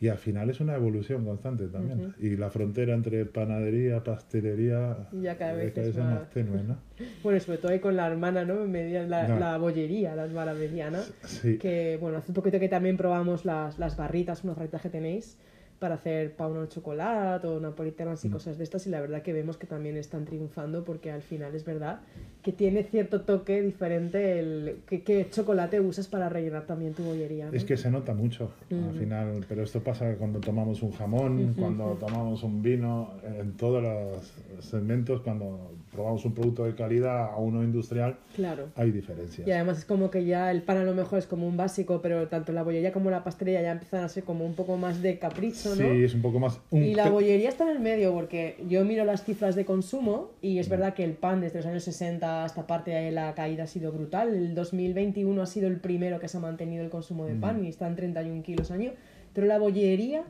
y 0.00 0.06
al 0.06 0.18
final 0.18 0.50
es 0.50 0.60
una 0.60 0.76
evolución 0.76 1.24
constante 1.24 1.66
también. 1.66 2.14
Y 2.20 2.36
la 2.36 2.48
frontera 2.50 2.94
entre 2.94 3.26
panadería, 3.26 4.04
pastelería 4.04 5.08
ya 5.20 5.36
cada 5.36 5.54
vez, 5.54 5.76
es 5.76 5.96
más, 5.96 6.30
tenue, 6.30 6.62
¿no? 6.62 6.76
Bueno, 7.24 7.40
sobre 7.40 7.58
todo 7.58 7.72
ahí 7.72 7.80
con 7.80 7.96
la 7.96 8.06
hermana, 8.06 8.44
¿no? 8.44 8.64
la, 8.66 9.36
la 9.36 9.58
bollería, 9.58 10.14
la 10.14 10.26
hermana 10.26 10.54
mediana. 10.54 11.02
Que, 11.42 11.98
bueno, 12.00 12.18
hace 12.18 12.30
un 12.30 12.36
poquito 12.36 12.60
que 12.60 12.68
también 12.68 12.96
probamos 12.96 13.44
las, 13.44 13.80
las 13.80 13.96
barritas, 13.96 14.44
unas 14.44 14.54
barritas 14.54 14.80
que 14.80 14.90
tenéis 14.90 15.38
para 15.80 15.96
hacer 15.96 16.36
pan 16.36 16.56
o 16.56 16.66
chocolate 16.66 17.48
o 17.48 17.58
napolitanas 17.58 18.24
y 18.24 18.28
mm. 18.28 18.32
cosas 18.32 18.58
de 18.58 18.64
estas 18.64 18.86
y 18.86 18.90
la 18.90 19.00
verdad 19.00 19.22
que 19.22 19.32
vemos 19.32 19.56
que 19.56 19.66
también 19.66 19.96
están 19.96 20.26
triunfando 20.26 20.84
porque 20.84 21.10
al 21.10 21.22
final 21.22 21.54
es 21.54 21.64
verdad 21.64 22.00
que 22.42 22.52
tiene 22.52 22.84
cierto 22.84 23.22
toque 23.22 23.60
diferente 23.60 24.38
el 24.38 24.78
qué, 24.86 25.26
chocolate 25.30 25.80
usas 25.80 26.08
para 26.08 26.28
rellenar 26.28 26.64
también 26.64 26.94
tu 26.94 27.02
bollería. 27.02 27.48
Es 27.52 27.64
que 27.64 27.76
se 27.76 27.90
nota 27.90 28.14
mucho 28.14 28.50
al 28.70 28.98
final, 28.98 29.44
pero 29.48 29.62
esto 29.62 29.80
pasa 29.80 30.14
cuando 30.16 30.40
tomamos 30.40 30.82
un 30.82 30.92
jamón, 30.92 31.54
cuando 31.58 31.96
tomamos 32.00 32.42
un 32.42 32.62
vino, 32.62 33.10
en 33.38 33.52
todos 33.56 33.82
los 33.82 34.64
segmentos, 34.64 35.20
cuando 35.20 35.72
probamos 35.92 36.24
un 36.24 36.32
producto 36.32 36.64
de 36.64 36.74
calidad 36.74 37.24
a 37.24 37.36
uno 37.36 37.62
industrial, 37.62 38.16
claro. 38.34 38.68
hay 38.76 38.90
diferencias. 38.90 39.46
Y 39.46 39.50
además 39.50 39.78
es 39.78 39.84
como 39.84 40.10
que 40.10 40.24
ya 40.24 40.50
el 40.50 40.62
pan 40.62 40.78
a 40.78 40.84
lo 40.84 40.94
mejor 40.94 41.18
es 41.18 41.26
como 41.26 41.46
un 41.46 41.56
básico, 41.56 42.00
pero 42.00 42.28
tanto 42.28 42.52
la 42.52 42.62
bollería 42.62 42.92
como 42.92 43.10
la 43.10 43.24
pastelería 43.24 43.62
ya 43.62 43.72
empiezan 43.72 44.04
a 44.04 44.08
ser 44.08 44.24
como 44.24 44.46
un 44.46 44.54
poco 44.54 44.76
más 44.76 45.02
de 45.02 45.18
capricho, 45.18 45.70
¿no? 45.70 45.76
Sí, 45.76 46.04
es 46.04 46.14
un 46.14 46.22
poco 46.22 46.38
más... 46.38 46.60
Y 46.70 46.94
la 46.94 47.10
bollería 47.10 47.48
está 47.48 47.64
en 47.64 47.70
el 47.76 47.80
medio, 47.80 48.14
porque 48.14 48.56
yo 48.68 48.84
miro 48.84 49.04
las 49.04 49.24
cifras 49.24 49.56
de 49.56 49.64
consumo 49.64 50.30
y 50.40 50.58
es 50.58 50.68
mm. 50.68 50.70
verdad 50.70 50.94
que 50.94 51.04
el 51.04 51.12
pan 51.12 51.40
desde 51.40 51.58
los 51.58 51.66
años 51.66 51.84
60 51.84 52.29
hasta 52.44 52.66
parte 52.66 52.90
de 52.90 53.10
la 53.10 53.34
caída 53.34 53.64
ha 53.64 53.66
sido 53.66 53.92
brutal. 53.92 54.34
El 54.34 54.54
2021 54.54 55.42
ha 55.42 55.46
sido 55.46 55.68
el 55.68 55.80
primero 55.80 56.18
que 56.20 56.28
se 56.28 56.38
ha 56.38 56.40
mantenido 56.40 56.82
el 56.82 56.90
consumo 56.90 57.26
de 57.26 57.34
pan 57.34 57.60
mm. 57.60 57.64
y 57.64 57.68
está 57.68 57.86
en 57.86 57.96
31 57.96 58.42
kilos 58.42 58.70
año, 58.70 58.92
pero 59.32 59.46
la 59.46 59.58
bollería 59.58 60.24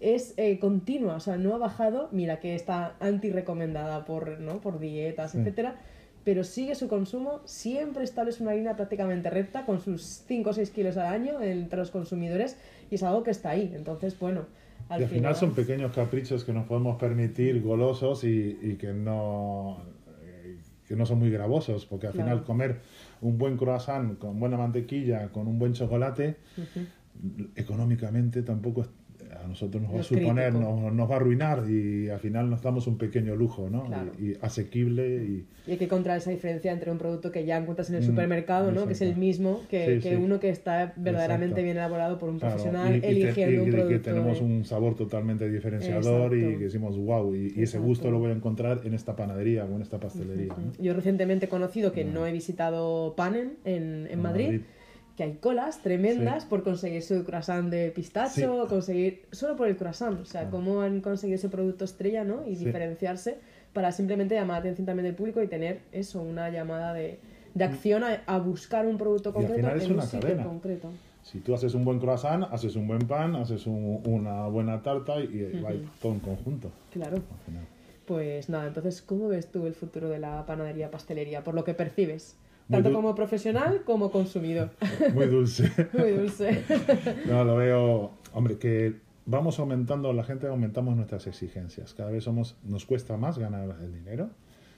es 0.00 0.34
eh, 0.38 0.58
continua, 0.58 1.16
o 1.16 1.20
sea, 1.20 1.36
no 1.36 1.54
ha 1.54 1.58
bajado, 1.58 2.08
mira 2.10 2.40
que 2.40 2.54
está 2.54 2.96
anti-recomendada 3.00 4.06
por, 4.06 4.40
¿no? 4.40 4.60
por 4.60 4.78
dietas, 4.78 5.34
etcétera, 5.34 5.76
pero 6.24 6.42
sigue 6.42 6.74
su 6.74 6.88
consumo, 6.88 7.40
siempre 7.44 8.04
establece 8.04 8.42
una 8.42 8.54
línea 8.54 8.76
prácticamente 8.76 9.30
recta 9.30 9.66
con 9.66 9.80
sus 9.80 10.02
5 10.26 10.50
o 10.50 10.52
6 10.52 10.70
kilos 10.70 10.96
al 10.96 11.06
año 11.06 11.40
entre 11.42 11.78
los 11.78 11.90
consumidores 11.90 12.56
y 12.90 12.94
es 12.94 13.02
algo 13.02 13.22
que 13.22 13.30
está 13.30 13.50
ahí. 13.50 13.72
Entonces, 13.74 14.18
bueno, 14.18 14.46
al, 14.88 15.06
final, 15.06 15.36
son 15.36 15.54
pequeños 15.54 15.94
caprichos 15.94 16.44
que 16.44 16.52
nos 16.52 16.66
podemos 16.66 16.98
permitir 16.98 17.62
golosos 17.62 18.24
y, 18.24 18.58
y 18.60 18.76
que 18.76 18.92
no 18.92 19.82
que 20.90 20.96
no 20.96 21.06
son 21.06 21.20
muy 21.20 21.30
gravosos, 21.30 21.86
porque 21.86 22.08
al 22.08 22.14
final 22.14 22.42
comer 22.42 22.80
un 23.20 23.38
buen 23.38 23.56
croissant 23.56 24.18
con 24.18 24.40
buena 24.40 24.56
mantequilla, 24.56 25.28
con 25.28 25.46
un 25.46 25.56
buen 25.56 25.72
chocolate, 25.72 26.38
económicamente 27.54 28.42
tampoco 28.42 28.88
a 29.42 29.46
nosotros 29.46 29.82
nos 29.82 29.94
va 29.94 30.00
a 30.00 30.02
suponer, 30.02 30.54
nos, 30.54 30.92
nos, 30.92 31.10
va 31.10 31.14
a 31.14 31.16
arruinar 31.16 31.64
y 31.68 32.08
al 32.08 32.20
final 32.20 32.50
nos 32.50 32.62
damos 32.62 32.86
un 32.86 32.98
pequeño 32.98 33.34
lujo, 33.36 33.68
¿no? 33.70 33.84
Y, 34.18 34.34
asequible 34.40 35.24
y... 35.24 35.46
Y 35.66 35.72
hay 35.72 35.76
que 35.76 35.84
encontrar 35.84 36.18
esa 36.18 36.30
diferencia 36.30 36.72
entre 36.72 36.90
un 36.90 36.98
producto 36.98 37.30
que 37.30 37.44
ya 37.44 37.56
encuentras 37.56 37.90
en 37.90 37.96
el 37.96 38.02
mm, 38.02 38.06
supermercado, 38.06 38.72
¿no? 38.72 38.86
Que 38.86 38.94
es 38.94 39.02
el 39.02 39.16
mismo 39.16 39.62
que, 39.68 40.00
que 40.02 40.16
uno 40.16 40.40
que 40.40 40.48
está 40.48 40.94
verdaderamente 40.96 41.62
bien 41.62 41.76
elaborado 41.76 42.18
por 42.18 42.28
un 42.28 42.38
profesional 42.38 43.00
eligiendo 43.04 43.64
un 43.64 43.70
producto. 43.70 43.94
Y 43.94 43.98
que 43.98 44.04
tenemos 44.04 44.40
un 44.40 44.64
sabor 44.64 44.94
totalmente 44.94 45.48
diferenciador 45.48 46.36
y 46.36 46.56
que 46.58 46.64
decimos, 46.64 46.96
wow, 46.96 47.34
y, 47.34 47.60
ese 47.60 47.78
gusto 47.78 48.10
lo 48.10 48.18
voy 48.18 48.30
a 48.30 48.34
encontrar 48.34 48.80
en 48.84 48.94
esta 48.94 49.16
panadería 49.16 49.64
o 49.64 49.76
en 49.76 49.82
esta 49.82 50.00
pastelería. 50.00 50.54
Yo 50.78 50.94
recientemente 50.94 51.46
he 51.46 51.48
conocido 51.48 51.92
que 51.92 52.04
no, 52.04 52.26
he 52.26 52.32
visitado 52.32 53.14
Panen 53.16 53.58
en, 53.64 54.08
en 54.10 54.22
Madrid 54.22 54.60
que 55.20 55.24
hay 55.24 55.34
colas 55.34 55.82
tremendas 55.82 56.46
por 56.46 56.62
conseguir 56.62 57.02
su 57.02 57.24
croissant 57.24 57.68
de 57.68 57.90
pistacho, 57.90 58.66
conseguir 58.70 59.26
solo 59.32 59.54
por 59.54 59.68
el 59.68 59.76
croissant, 59.76 60.18
o 60.18 60.24
sea, 60.24 60.48
cómo 60.48 60.80
han 60.80 61.02
conseguido 61.02 61.36
ese 61.36 61.50
producto 61.50 61.84
estrella, 61.84 62.24
¿no? 62.24 62.46
Y 62.46 62.54
diferenciarse 62.54 63.36
para 63.74 63.92
simplemente 63.92 64.34
llamar 64.34 64.54
la 64.54 64.60
atención 64.60 64.86
también 64.86 65.04
del 65.04 65.14
público 65.14 65.42
y 65.42 65.46
tener 65.46 65.80
eso, 65.92 66.22
una 66.22 66.48
llamada 66.48 66.94
de, 66.94 67.18
de 67.52 67.64
acción 67.64 68.02
a, 68.02 68.38
buscar 68.38 68.86
un 68.86 68.96
producto 68.96 69.34
concreto 69.34 69.68
en 69.68 69.92
un 69.92 70.00
sitio 70.00 70.42
concreto. 70.42 70.88
Si 71.22 71.40
tú 71.40 71.52
haces 71.54 71.74
un 71.74 71.84
buen 71.84 71.98
croissant, 71.98 72.44
haces 72.50 72.74
un 72.76 72.88
buen 72.88 73.06
pan, 73.06 73.36
haces 73.36 73.66
una 73.66 74.46
buena 74.46 74.82
tarta 74.82 75.20
y 75.20 75.60
va 75.60 75.72
todo 76.00 76.12
en 76.12 76.20
conjunto. 76.20 76.70
Claro. 76.92 77.18
Pues 78.06 78.48
nada, 78.48 78.68
entonces, 78.68 79.02
¿cómo 79.02 79.28
ves 79.28 79.48
tú 79.48 79.66
el 79.66 79.74
futuro 79.74 80.08
de 80.08 80.18
la 80.18 80.46
panadería 80.46 80.90
pastelería? 80.90 81.44
Por 81.44 81.52
lo 81.52 81.62
que 81.62 81.74
percibes 81.74 82.38
tanto 82.70 82.92
como 82.92 83.14
profesional 83.14 83.82
como 83.84 84.10
consumidor. 84.10 84.70
Muy 85.14 85.26
dulce. 85.26 85.70
Muy 85.92 86.12
dulce. 86.12 86.64
no, 87.26 87.44
lo 87.44 87.56
veo, 87.56 88.12
hombre, 88.32 88.58
que 88.58 88.96
vamos 89.26 89.58
aumentando, 89.58 90.12
la 90.12 90.24
gente 90.24 90.46
aumentamos 90.46 90.96
nuestras 90.96 91.26
exigencias. 91.26 91.94
Cada 91.94 92.10
vez 92.10 92.24
somos, 92.24 92.56
nos 92.64 92.86
cuesta 92.86 93.16
más 93.16 93.38
ganar 93.38 93.76
el 93.82 93.92
dinero, 93.92 94.30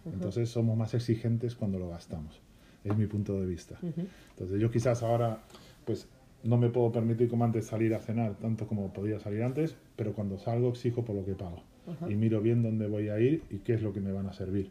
entonces 0.04 0.48
somos 0.48 0.76
más 0.76 0.94
exigentes 0.94 1.54
cuando 1.54 1.78
lo 1.78 1.88
gastamos. 1.88 2.40
Es 2.84 2.96
mi 2.96 3.06
punto 3.06 3.40
de 3.40 3.46
vista. 3.46 3.78
Entonces 3.80 4.60
yo 4.60 4.70
quizás 4.70 5.04
ahora, 5.04 5.38
pues 5.84 6.08
no 6.42 6.56
me 6.56 6.68
puedo 6.68 6.90
permitir 6.90 7.28
como 7.28 7.44
antes 7.44 7.66
salir 7.66 7.94
a 7.94 8.00
cenar 8.00 8.34
tanto 8.34 8.66
como 8.66 8.92
podía 8.92 9.20
salir 9.20 9.44
antes, 9.44 9.76
pero 9.94 10.12
cuando 10.12 10.38
salgo 10.38 10.70
exijo 10.70 11.04
por 11.04 11.14
lo 11.14 11.24
que 11.24 11.34
pago. 11.34 11.62
Y 12.08 12.14
miro 12.14 12.40
bien 12.40 12.62
dónde 12.62 12.88
voy 12.88 13.08
a 13.08 13.20
ir 13.20 13.42
y 13.50 13.58
qué 13.58 13.74
es 13.74 13.82
lo 13.82 13.92
que 13.92 14.00
me 14.00 14.12
van 14.12 14.26
a 14.26 14.32
servir. 14.32 14.70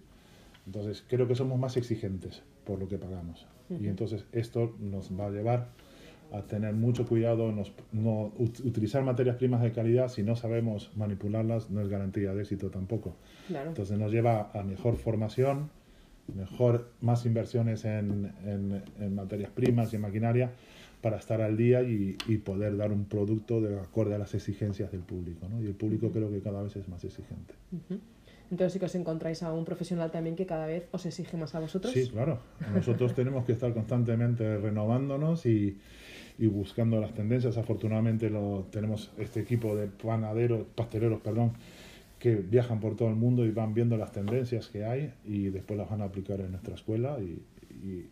Entonces 0.66 1.04
creo 1.08 1.28
que 1.28 1.36
somos 1.36 1.58
más 1.60 1.78
exigentes 1.78 2.44
por 2.66 2.80
lo 2.80 2.88
que 2.88 2.98
pagamos. 2.98 3.48
Y 3.70 3.88
entonces 3.88 4.26
esto 4.34 4.76
nos 4.80 5.18
va 5.18 5.28
a 5.28 5.30
llevar 5.30 5.70
a 6.32 6.42
tener 6.44 6.74
mucho 6.74 7.06
cuidado, 7.06 7.52
nos, 7.52 7.74
no 7.92 8.32
utilizar 8.38 9.04
materias 9.04 9.36
primas 9.36 9.62
de 9.62 9.72
calidad, 9.72 10.08
si 10.08 10.24
no 10.24 10.36
sabemos 10.36 10.92
manipularlas, 10.96 11.70
no 11.70 11.82
es 11.82 11.90
garantía 11.90 12.34
de 12.34 12.42
éxito 12.42 12.70
tampoco. 12.70 13.16
Entonces 13.50 13.98
nos 13.98 14.12
lleva 14.12 14.50
a 14.54 14.64
mejor 14.64 14.96
formación, 14.96 15.70
mejor, 16.34 16.90
más 17.02 17.26
inversiones 17.26 17.84
en, 17.84 18.32
en, 18.46 19.16
materias 19.16 19.52
primas 19.52 19.92
y 19.92 19.98
en 19.98 20.02
maquinaria 20.04 20.52
para 21.02 21.18
estar 21.18 21.42
al 21.42 21.58
día 21.58 21.82
y, 21.82 22.16
poder 22.46 22.78
dar 22.78 22.92
un 22.92 23.06
producto 23.06 23.60
de 23.60 23.80
acorde 23.80 24.16
a 24.16 24.18
las 24.18 24.34
exigencias 24.34 24.92
del 24.92 25.02
público. 25.02 25.48
¿no? 25.50 25.62
Y 25.62 25.66
el 25.66 25.76
público 25.76 26.12
creo 26.12 26.32
que 26.32 26.40
cada 26.40 26.64
vez 26.64 26.76
es 26.78 26.88
más 26.88 27.04
exigente. 27.04 27.56
Entonces 28.52 28.74
sí 28.74 28.80
que 28.80 28.86
os 28.86 28.96
encontráis 28.96 29.42
a 29.44 29.54
un 29.54 29.64
profesional 29.64 30.12
también 30.12 30.36
que 30.36 30.46
cada 30.46 30.66
vez 30.66 30.88
os 30.92 31.06
exige 31.06 31.38
más 31.38 31.56
a 31.56 31.60
vosotros. 31.62 31.94
Sí, 31.94 32.10
claro. 32.10 32.40
Nosotros 32.74 33.16
tenemos 33.16 33.46
que 33.46 33.54
estar 33.54 33.74
constantemente 33.74 34.58
renovándonos 34.58 35.46
y, 35.46 35.78
y 36.38 36.48
buscando 36.48 37.00
las 37.00 37.14
tendencias. 37.14 37.58
Afortunadamente 37.58 38.30
lo, 38.30 38.68
tenemos 38.70 39.12
este 39.18 39.40
equipo 39.40 39.76
de 39.76 39.88
panaderos, 39.88 40.66
pasteleros, 40.76 41.22
perdón, 41.22 41.54
que 42.20 42.36
viajan 42.36 42.82
por 42.82 42.98
todo 42.98 43.08
el 43.08 43.16
mundo 43.16 43.46
y 43.46 43.52
van 43.52 43.74
viendo 43.74 43.96
las 43.96 44.12
tendencias 44.12 44.68
que 44.68 44.84
hay 44.84 45.14
y 45.24 45.50
después 45.50 45.80
las 45.80 45.90
van 45.90 46.02
a 46.02 46.06
aplicar 46.06 46.42
en 46.42 46.52
nuestra 46.52 46.76
escuela 46.76 47.18
y, 47.20 47.42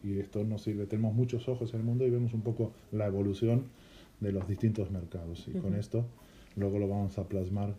y, 0.03 0.19
esto 0.19 0.43
nos 0.45 0.61
sirve. 0.63 0.85
Tenemos 0.85 1.13
muchos 1.13 1.49
ojos 1.49 1.73
en 1.73 1.81
el 1.81 1.85
mundo 1.85 2.07
y 2.07 2.09
vemos 2.09 2.33
un 2.33 2.41
poco 2.41 2.71
la 2.91 3.05
evolución 3.05 3.65
de 4.19 4.31
los 4.31 4.47
distintos 4.47 4.89
mercados 4.89 5.47
y 5.47 5.57
con 5.59 5.75
esto 5.75 6.05
luego 6.55 6.79
lo 6.79 6.87
vamos 6.87 7.17
a 7.19 7.27
plasmar 7.27 7.75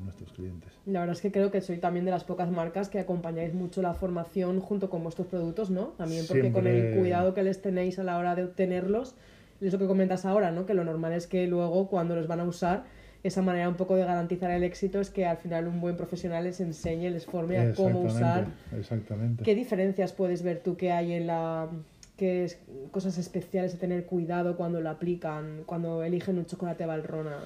nuestros 0.00 0.32
clientes. 0.32 0.70
La 0.86 1.00
verdad 1.00 1.16
es 1.16 1.22
que 1.22 1.32
creo 1.32 1.50
que 1.50 1.60
soy 1.60 1.78
también 1.78 2.04
de 2.04 2.10
las 2.10 2.24
pocas 2.24 2.50
marcas 2.50 2.88
que 2.88 2.98
acompañáis 2.98 3.54
mucho 3.54 3.82
la 3.82 3.94
formación 3.94 4.60
junto 4.60 4.90
con 4.90 5.02
vuestros 5.02 5.26
productos, 5.26 5.70
¿no? 5.70 5.88
También 5.96 6.26
porque 6.28 6.52
con 6.52 6.66
el 6.66 6.96
cuidado 6.96 7.34
que 7.34 7.42
les 7.42 7.60
tenéis 7.62 7.98
a 7.98 8.04
la 8.04 8.18
hora 8.18 8.34
de 8.34 8.44
obtenerlos, 8.44 9.14
es 9.60 9.72
lo 9.72 9.78
que 9.78 9.86
comentas 9.86 10.24
ahora, 10.24 10.52
¿no? 10.52 10.66
Que 10.66 10.74
lo 10.74 10.84
normal 10.84 11.12
es 11.12 11.26
que 11.26 11.46
luego 11.46 11.88
cuando 11.88 12.14
los 12.14 12.26
van 12.26 12.40
a 12.40 12.44
usar, 12.44 12.84
esa 13.22 13.42
manera 13.42 13.68
un 13.68 13.74
poco 13.74 13.96
de 13.96 14.04
garantizar 14.04 14.50
el 14.50 14.62
éxito 14.62 15.00
es 15.00 15.10
que 15.10 15.26
al 15.26 15.36
final 15.36 15.68
un 15.68 15.80
buen 15.80 15.96
profesional 15.96 16.44
les 16.44 16.60
enseñe, 16.60 17.10
les 17.10 17.26
forme 17.26 17.58
a 17.58 17.74
cómo 17.74 18.00
usar. 18.00 18.46
Exactamente. 18.76 19.44
¿Qué 19.44 19.54
diferencias 19.54 20.12
puedes 20.12 20.42
ver 20.42 20.62
tú 20.62 20.76
que 20.76 20.90
hay 20.92 21.12
en 21.12 21.26
la 21.26 21.68
qué 22.16 22.50
cosas 22.90 23.18
especiales 23.18 23.72
de 23.72 23.78
tener 23.78 24.06
cuidado 24.06 24.56
cuando 24.56 24.80
lo 24.80 24.88
aplican, 24.88 25.64
cuando 25.66 26.02
eligen 26.02 26.38
un 26.38 26.46
chocolate 26.46 26.86
Valrona? 26.86 27.38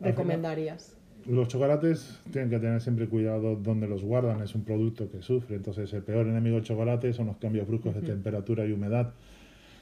¿Recomendarías? 0.00 0.97
Los 1.28 1.48
chocolates 1.48 2.20
tienen 2.32 2.50
que 2.50 2.58
tener 2.58 2.80
siempre 2.80 3.06
cuidado 3.06 3.56
donde 3.56 3.86
los 3.86 4.02
guardan, 4.02 4.42
es 4.42 4.54
un 4.54 4.64
producto 4.64 5.10
que 5.10 5.22
sufre, 5.22 5.56
entonces 5.56 5.92
el 5.92 6.02
peor 6.02 6.26
enemigo 6.26 6.56
del 6.56 6.64
chocolate 6.64 7.12
son 7.12 7.26
los 7.26 7.36
cambios 7.36 7.66
bruscos 7.66 7.94
de 7.94 8.02
temperatura 8.02 8.64
y 8.66 8.72
humedad. 8.72 9.12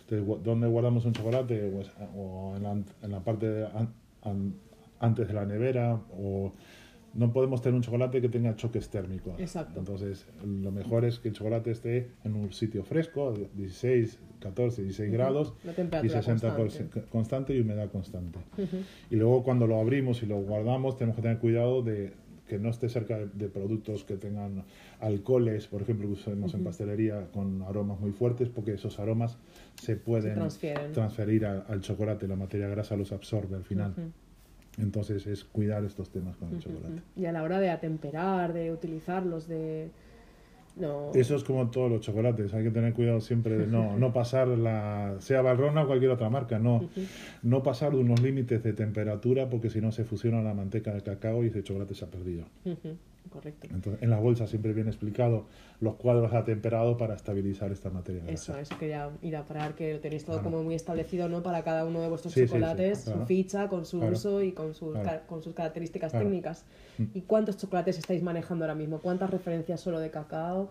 Entonces, 0.08 0.44
¿dónde 0.44 0.66
guardamos 0.66 1.04
un 1.04 1.12
chocolate? 1.12 1.70
Pues, 1.74 1.90
o 2.16 2.54
en 2.56 2.62
la, 2.62 2.72
en 2.72 3.10
la 3.10 3.20
parte 3.20 3.66
antes 5.00 5.28
de 5.28 5.34
la 5.34 5.44
nevera, 5.44 6.00
o 6.18 6.52
no 7.16 7.32
podemos 7.32 7.62
tener 7.62 7.74
un 7.74 7.82
chocolate 7.82 8.20
que 8.20 8.28
tenga 8.28 8.54
choques 8.56 8.88
térmicos. 8.88 9.38
Exacto. 9.38 9.78
Entonces, 9.78 10.26
lo 10.44 10.70
mejor 10.70 11.04
es 11.04 11.18
que 11.18 11.28
el 11.28 11.34
chocolate 11.34 11.70
esté 11.70 12.10
en 12.24 12.34
un 12.34 12.52
sitio 12.52 12.84
fresco, 12.84 13.34
16, 13.54 14.18
14, 14.40 14.82
16 14.82 15.12
grados 15.12 15.54
y 15.64 16.08
60 16.08 16.54
constante. 16.54 17.02
constante 17.10 17.56
y 17.56 17.60
humedad 17.60 17.90
constante. 17.90 18.38
Y 19.10 19.16
luego 19.16 19.42
cuando 19.42 19.66
lo 19.66 19.80
abrimos 19.80 20.22
y 20.22 20.26
lo 20.26 20.36
guardamos, 20.36 20.96
tenemos 20.96 21.16
que 21.16 21.22
tener 21.22 21.38
cuidado 21.38 21.82
de 21.82 22.12
que 22.46 22.58
no 22.58 22.70
esté 22.70 22.88
cerca 22.88 23.18
de, 23.18 23.48
productos 23.48 24.04
que 24.04 24.16
tengan 24.16 24.64
alcoholes, 25.00 25.66
por 25.66 25.82
ejemplo, 25.82 26.06
que 26.06 26.12
usamos 26.12 26.54
en 26.54 26.62
pastelería 26.62 27.28
con 27.32 27.62
aromas 27.62 27.98
muy 27.98 28.12
fuertes, 28.12 28.48
porque 28.48 28.74
esos 28.74 28.98
aromas 29.00 29.36
se 29.82 29.96
pueden 29.96 30.38
transferir 30.92 31.44
al 31.44 31.80
chocolate, 31.80 32.28
la 32.28 32.36
materia 32.36 32.68
grasa 32.68 32.96
los 32.96 33.10
absorbe 33.12 33.56
al 33.56 33.64
final. 33.64 33.94
Entonces 34.78 35.26
es 35.26 35.44
cuidar 35.44 35.84
estos 35.84 36.10
temas 36.10 36.36
con 36.36 36.54
el 36.54 36.60
chocolate. 36.60 37.00
Y 37.16 37.26
a 37.26 37.32
la 37.32 37.42
hora 37.42 37.60
de 37.60 37.70
atemperar, 37.70 38.52
de 38.52 38.72
utilizarlos, 38.72 39.48
de... 39.48 39.88
No. 40.76 41.10
Eso 41.14 41.36
es 41.36 41.42
como 41.42 41.70
todos 41.70 41.90
los 41.90 42.02
chocolates, 42.02 42.52
hay 42.52 42.64
que 42.64 42.70
tener 42.70 42.92
cuidado 42.92 43.22
siempre 43.22 43.56
de 43.56 43.66
no, 43.66 43.96
no 43.96 44.12
pasar 44.12 44.46
la, 44.48 45.16
sea 45.20 45.40
Valrona 45.40 45.84
o 45.84 45.86
cualquier 45.86 46.10
otra 46.10 46.28
marca, 46.28 46.58
no, 46.58 46.86
no 47.42 47.62
pasar 47.62 47.92
de 47.92 47.98
unos 48.00 48.20
límites 48.20 48.62
de 48.62 48.74
temperatura 48.74 49.48
porque 49.48 49.70
si 49.70 49.80
no 49.80 49.90
se 49.90 50.04
fusiona 50.04 50.42
la 50.42 50.52
manteca 50.52 50.92
de 50.92 51.00
cacao 51.00 51.42
y 51.44 51.46
ese 51.46 51.62
chocolate 51.62 51.94
se 51.94 52.04
ha 52.04 52.08
perdido. 52.08 52.44
Correcto. 53.30 53.68
Entonces, 53.70 54.02
en 54.02 54.10
las 54.10 54.20
bolsas 54.20 54.48
siempre 54.50 54.72
viene 54.72 54.90
explicado 54.90 55.46
los 55.80 55.94
cuadros 55.96 56.32
atemperados 56.32 56.96
para 56.96 57.14
estabilizar 57.14 57.72
esta 57.72 57.90
materia. 57.90 58.22
Eso, 58.26 58.56
eso 58.56 58.76
quería 58.78 59.10
ir 59.22 59.36
a 59.36 59.44
parar, 59.44 59.74
que 59.74 59.94
lo 59.94 60.00
tenéis 60.00 60.24
todo 60.24 60.42
como 60.42 60.62
muy 60.62 60.74
establecido 60.74 61.28
¿no? 61.28 61.42
para 61.42 61.62
cada 61.62 61.84
uno 61.84 62.00
de 62.00 62.08
vuestros 62.08 62.34
chocolates, 62.34 63.00
su 63.00 63.26
ficha, 63.26 63.68
con 63.68 63.84
su 63.84 64.00
uso 64.00 64.42
y 64.42 64.52
con 64.52 64.74
sus, 64.74 64.96
con 65.26 65.42
sus 65.42 65.54
características 65.54 66.12
técnicas. 66.12 66.64
Mm. 66.98 67.04
¿Y 67.14 67.20
cuántos 67.22 67.56
chocolates 67.56 67.98
estáis 67.98 68.22
manejando 68.22 68.64
ahora 68.64 68.74
mismo? 68.74 69.00
¿Cuántas 69.00 69.30
referencias 69.30 69.80
solo 69.80 70.00
de 70.00 70.10
cacao? 70.10 70.70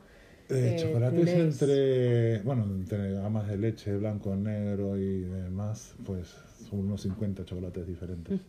Eh, 0.50 0.76
eh 0.76 0.80
chocolates 0.80 1.28
entre, 1.28 2.39
bueno, 2.41 2.63
entre 2.65 3.13
gamas 3.13 3.48
de 3.48 3.58
leche, 3.58 3.98
blanco, 3.98 4.36
negro 4.36 4.98
y 4.98 5.22
demás, 5.22 5.96
pues 6.06 6.36
son 6.70 6.80
unos 6.80 7.02
50 7.02 7.46
chocolates 7.46 7.88
diferentes, 7.88 8.39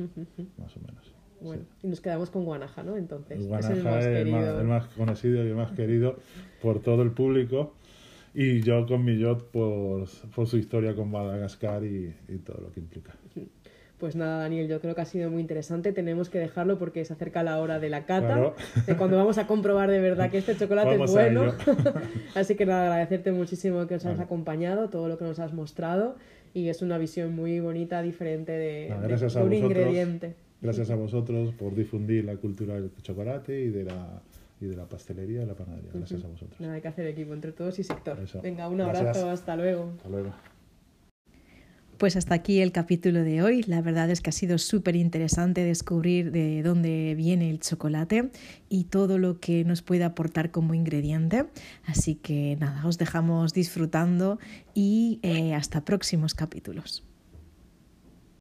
más 0.59 0.77
o 0.77 0.81
menos. 0.81 1.15
Bueno, 1.41 1.65
y 1.83 1.89
nos 1.89 2.01
quedamos 2.01 2.31
con 2.31 2.45
Guanaja, 2.45 2.83
¿no? 2.83 2.97
Entonces, 2.97 3.47
Guanaja 3.47 4.01
es 4.01 4.07
el 4.07 4.31
más, 4.65 4.87
conocido 4.89 5.45
y 5.45 5.49
el 5.49 5.55
más 5.55 5.73
querido 5.73 6.19
por 6.63 6.81
todo 6.81 7.03
el 7.03 7.13
público. 7.13 7.75
Y 8.35 8.61
yo 8.61 8.87
con 8.87 9.05
mi 9.05 9.19
yacht 9.19 9.43
por, 9.45 10.07
por 10.35 10.47
su 10.47 10.59
historia 10.59 10.95
con 10.95 11.11
Madagascar 11.11 11.85
y, 11.85 12.15
y, 12.29 12.37
todo 12.39 12.61
lo 12.61 12.71
que 12.71 12.81
implica. 12.81 13.15
Pues 13.99 14.15
nada, 14.15 14.41
Daniel, 14.41 14.69
yo 14.69 14.79
creo 14.81 14.95
que 14.95 15.01
ha 15.01 15.07
sido 15.07 15.31
muy 15.31 15.41
interesante. 15.41 15.91
Tenemos 15.93 16.29
que 16.29 16.39
dejarlo 16.39 16.79
porque 16.79 17.03
se 17.07 17.15
acerca 17.15 17.43
la 17.43 17.59
hora 17.59 17.79
de 17.79 17.89
la 17.89 18.05
cata, 18.05 18.53
de 18.87 18.97
cuando 18.97 19.17
vamos 19.17 19.39
a 19.39 19.47
comprobar 19.47 19.91
de 19.91 20.01
verdad 20.01 20.31
que 20.31 20.37
este 20.37 20.55
chocolate 20.55 21.03
es 21.03 21.11
bueno. 21.11 21.55
Así 22.35 22.57
que 22.57 22.67
nada, 22.67 22.89
agradecerte 22.89 23.33
muchísimo 23.33 23.87
que 23.87 23.95
nos 23.95 24.05
hayas 24.05 24.21
acompañado, 24.21 24.91
todo 24.91 25.09
lo 25.09 25.17
que 25.17 25.25
nos 25.25 25.39
has 25.39 25.55
mostrado. 25.55 26.17
Y 26.53 26.69
es 26.69 26.83
una 26.83 26.99
visión 26.99 27.35
muy 27.35 27.59
bonita, 27.61 28.03
diferente 28.03 28.53
de, 28.53 28.95
de 29.01 29.43
un 29.43 29.53
ingrediente. 29.55 30.35
Gracias 30.61 30.91
a 30.91 30.97
vosotros 30.97 31.55
por 31.55 31.75
difundir 31.75 32.25
la 32.25 32.37
cultura 32.37 32.75
del 32.75 32.91
chocolate 33.03 33.61
y 33.61 33.71
de 33.71 33.85
la, 33.85 34.23
y 34.61 34.67
de 34.67 34.77
la 34.77 34.87
pastelería 34.87 35.43
y 35.43 35.47
la 35.47 35.55
panadería. 35.55 35.91
Gracias 35.93 36.25
a 36.25 36.29
vosotros. 36.29 36.61
Nada, 36.61 36.75
hay 36.75 36.81
que 36.81 36.89
hacer 36.89 37.07
equipo 37.07 37.35
entre 37.35 37.53
todos 37.53 37.79
y 37.79 37.83
sector. 37.83 38.19
Venga, 38.43 38.69
un 38.69 38.81
abrazo, 38.81 39.29
hasta 39.29 39.57
luego. 39.57 39.93
Hasta 39.97 40.09
luego. 40.09 40.33
Pues 41.99 42.15
hasta 42.15 42.35
aquí 42.35 42.61
el 42.61 42.73
capítulo 42.73 43.23
de 43.23 43.43
hoy. 43.43 43.63
La 43.63 43.81
verdad 43.81 44.11
es 44.11 44.21
que 44.21 44.29
ha 44.29 44.33
sido 44.33 44.59
súper 44.59 44.97
interesante 44.97 45.65
descubrir 45.65 46.31
de 46.31 46.63
dónde 46.63 47.15
viene 47.17 47.49
el 47.49 47.59
chocolate 47.61 48.31
y 48.69 48.85
todo 48.85 49.17
lo 49.17 49.41
que 49.41 49.65
nos 49.65 49.81
puede 49.81 50.05
aportar 50.05 50.51
como 50.51 50.75
ingrediente. 50.75 51.47
Así 51.87 52.17
que 52.17 52.59
nada, 52.61 52.87
os 52.87 52.99
dejamos 52.99 53.55
disfrutando 53.55 54.39
y 54.75 55.21
eh, 55.23 55.55
hasta 55.55 55.87
próximos 55.87 56.35
capítulos. 56.35 57.06